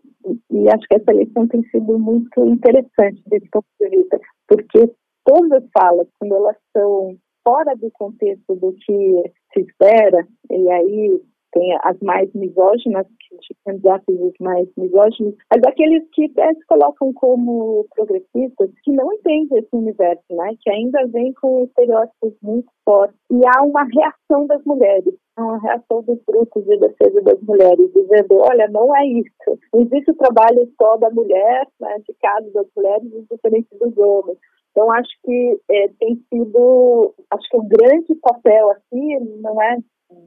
[0.52, 4.92] e acho que essa eleição tem sido muito interessante desse ponto de vista, porque
[5.24, 7.16] todas as falas, quando elas são
[7.46, 11.22] fora do contexto do que se espera, e aí
[11.56, 13.08] tem as mais misóginas,
[13.66, 19.60] candidatos os mais misóginos, mas aqueles que até se colocam como progressistas, que não entendem
[19.60, 20.54] esse universo, né?
[20.62, 23.18] que ainda vem com estereótipos muito fortes.
[23.32, 28.36] E há uma reação das mulheres, uma reação dos grupos de defesa das mulheres, dizendo,
[28.36, 29.60] olha, não é isso.
[29.74, 34.38] Não existe o trabalho só da mulher, né, de casa das mulheres, diferente dos homens.
[34.76, 39.78] Então, acho que é, tem sido, acho que o um grande papel aqui não é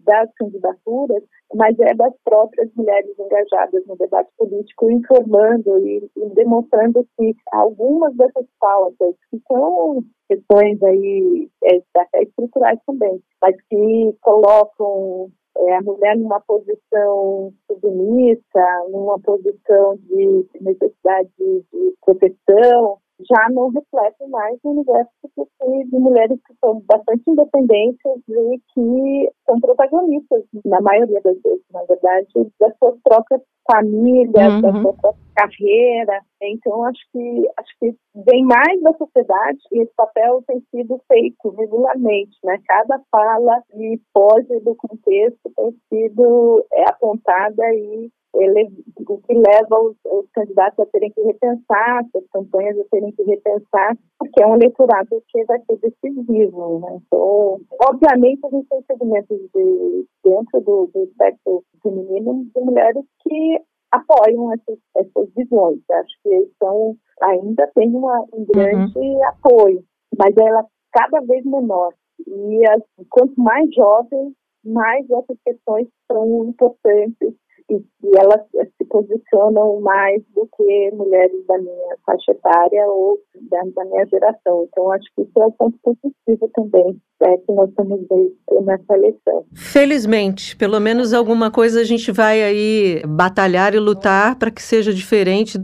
[0.04, 1.22] das candidaturas,
[1.54, 8.16] mas é das próprias mulheres engajadas no debate político, informando e, e demonstrando que algumas
[8.16, 15.82] dessas pautas, que são questões aí é, até estruturais também, mas que colocam é, a
[15.82, 22.98] mulher numa posição submissa, numa posição de necessidade de proteção,
[23.28, 25.10] já não refletem mais o universo
[25.58, 27.98] de mulheres que são bastante independentes
[28.28, 32.28] e que são protagonistas, na maioria das vezes, na verdade,
[32.60, 34.60] das suas próprias famílias, uhum.
[34.60, 36.20] da sua própria carreira.
[36.42, 37.94] Então, acho que acho que
[38.26, 42.58] vem mais da sociedade e esse papel tem sido feito regularmente, né?
[42.66, 48.70] Cada fala e pose do contexto tem sido é, apontada e ele,
[49.08, 53.22] o que leva os, os, candidatos a terem que repensar, as campanhas a terem que
[53.22, 56.78] repensar, porque é um eleitorado que vai ser decisivo.
[56.80, 57.00] Né?
[57.06, 63.60] Então, obviamente, a gente tem segmentos de, dentro do, do espectro feminino de mulheres que
[63.90, 65.80] apoiam essas, essas visões.
[65.90, 69.24] Acho que eles são, ainda tem uma, um grande uhum.
[69.24, 69.82] apoio,
[70.18, 71.92] mas ela cada vez menor.
[72.26, 77.34] E as, quanto mais jovens, mais essas questões são importantes
[77.70, 83.18] e, e elas se posicionam mais do que mulheres da minha faixa etária ou
[83.50, 84.66] da, da minha geração.
[84.68, 88.94] Então, acho que isso é um ponto positivo também é, que nós estamos vendo nessa
[88.94, 89.44] eleição.
[89.52, 94.92] Felizmente, pelo menos alguma coisa a gente vai aí batalhar e lutar para que seja
[94.92, 95.58] diferente.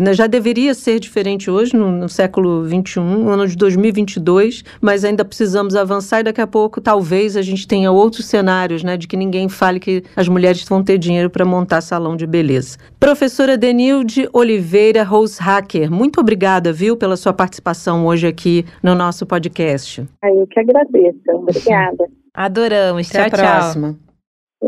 [0.00, 5.04] Né, já deveria ser diferente hoje, no, no século XXI, no ano de 2022, mas
[5.04, 9.06] ainda precisamos avançar e daqui a pouco talvez a gente tenha outros cenários, né, de
[9.06, 12.76] que ninguém fale que as mulheres vão ter dinheiro para montar salão de beleza.
[13.00, 19.24] Professora Denilde Oliveira Rose Hacker, muito obrigada, viu, pela sua participação hoje aqui no nosso
[19.24, 20.06] podcast.
[20.22, 20.97] Eu que agradeço.
[21.28, 22.08] Obrigada.
[22.34, 23.08] Adoramos.
[23.08, 23.92] Até tchau, a próxima.
[23.92, 24.08] Tchau.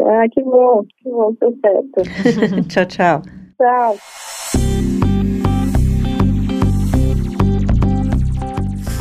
[0.06, 2.02] Ah, que bom, que bom, tá certo.
[2.68, 3.22] tchau, tchau.
[3.58, 5.09] Tchau.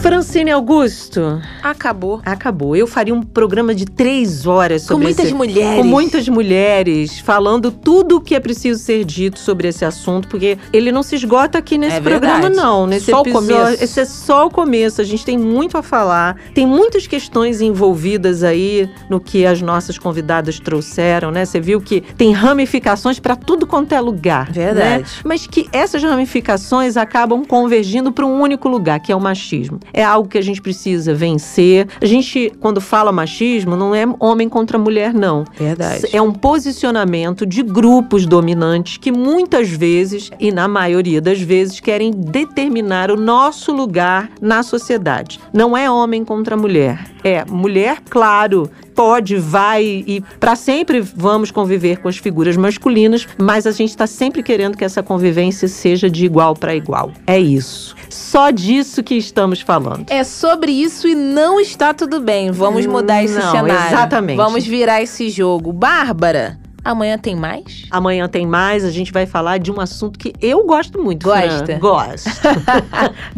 [0.01, 1.41] Francine Augusto.
[1.61, 2.21] Acabou.
[2.25, 2.73] Acabou.
[2.73, 5.75] Eu faria um programa de três horas sobre Com muitas esse, mulheres.
[5.75, 10.57] Com muitas mulheres, falando tudo o que é preciso ser dito sobre esse assunto, porque
[10.71, 12.87] ele não se esgota aqui nesse é programa, não.
[12.87, 13.49] Nesse só episódio.
[13.49, 13.83] O começo.
[13.83, 15.01] Esse é só o começo.
[15.01, 16.37] A gente tem muito a falar.
[16.53, 21.43] Tem muitas questões envolvidas aí no que as nossas convidadas trouxeram, né?
[21.43, 24.47] Você viu que tem ramificações para tudo quanto é lugar.
[24.47, 24.53] Né?
[24.53, 25.03] Verdade.
[25.03, 25.09] Né?
[25.25, 30.03] Mas que essas ramificações acabam convergindo para um único lugar, que é o machismo é
[30.03, 31.87] algo que a gente precisa vencer.
[32.01, 35.45] A gente, quando fala machismo, não é homem contra mulher, não.
[35.57, 36.07] Verdade.
[36.11, 42.11] É um posicionamento de grupos dominantes que muitas vezes, e na maioria das vezes, querem
[42.11, 45.39] determinar o nosso lugar na sociedade.
[45.53, 47.05] Não é homem contra mulher.
[47.23, 48.69] É mulher, claro,
[48.99, 54.05] pode, vai e para sempre vamos conviver com as figuras masculinas, mas a gente está
[54.05, 57.13] sempre querendo que essa convivência seja de igual para igual.
[57.25, 57.95] É isso.
[58.09, 60.03] Só disso que estamos falando.
[60.09, 62.51] É sobre isso e não está tudo bem.
[62.51, 63.87] Vamos mudar esse não, cenário.
[63.87, 64.35] Exatamente.
[64.35, 65.71] Vamos virar esse jogo.
[65.71, 66.59] Bárbara,
[66.89, 67.85] Amanhã tem mais?
[67.91, 68.83] Amanhã tem mais.
[68.83, 71.23] A gente vai falar de um assunto que eu gosto muito.
[71.23, 71.65] Gosta?
[71.67, 71.77] Fran.
[71.77, 72.29] Gosto.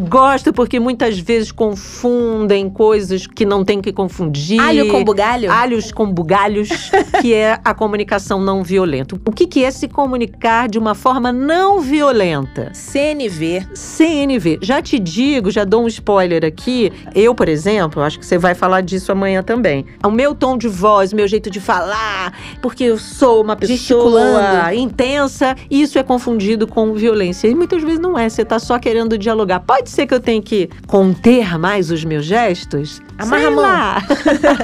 [0.00, 4.58] gosto porque muitas vezes confundem coisas que não tem que confundir.
[4.58, 5.52] Alho com bugalho?
[5.52, 6.70] Alhos com bugalhos,
[7.20, 9.16] que é a comunicação não violenta.
[9.22, 12.72] O que, que é se comunicar de uma forma não violenta?
[12.72, 13.66] CNV.
[13.74, 14.60] CNV.
[14.62, 16.90] Já te digo, já dou um spoiler aqui.
[17.14, 19.84] Eu, por exemplo, acho que você vai falar disso amanhã também.
[20.02, 22.32] O meu tom de voz, meu jeito de falar,
[22.62, 27.48] porque eu sou uma pessoa intensa, isso é confundido com violência.
[27.48, 29.60] E muitas vezes não é, você tá só querendo dialogar.
[29.60, 33.00] Pode ser que eu tenha que conter mais os meus gestos?
[33.18, 33.62] Amarra Sei a mão.
[33.62, 34.02] lá.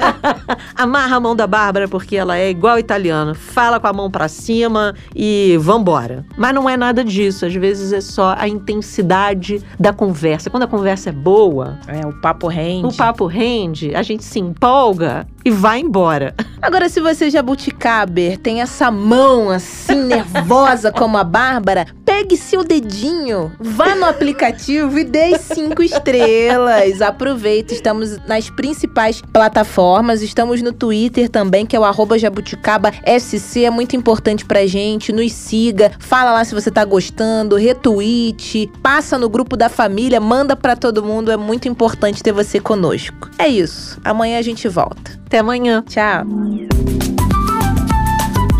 [0.75, 3.33] Amarra a mão da Bárbara porque ela é igual italiana.
[3.33, 6.25] Fala com a mão pra cima e vambora.
[6.37, 7.45] Mas não é nada disso.
[7.45, 10.49] Às vezes é só a intensidade da conversa.
[10.49, 12.87] Quando a conversa é boa, É, o papo rende.
[12.87, 16.33] o papo rende, a gente se empolga e vai embora.
[16.61, 23.51] Agora, se você jabuticaber tem essa mão assim, nervosa como a Bárbara, pegue seu dedinho,
[23.59, 27.01] vá no aplicativo e dê cinco estrelas.
[27.01, 33.65] Aproveita, estamos nas principais plataformas, estamos no Twitter também, que é o arroba jabuticaba SC,
[33.65, 39.17] é muito importante pra gente, nos siga, fala lá se você tá gostando, retweet, passa
[39.17, 43.29] no grupo da família, manda pra todo mundo, é muito importante ter você conosco.
[43.37, 45.19] É isso, amanhã a gente volta.
[45.25, 45.83] Até amanhã.
[45.87, 46.98] Tchau!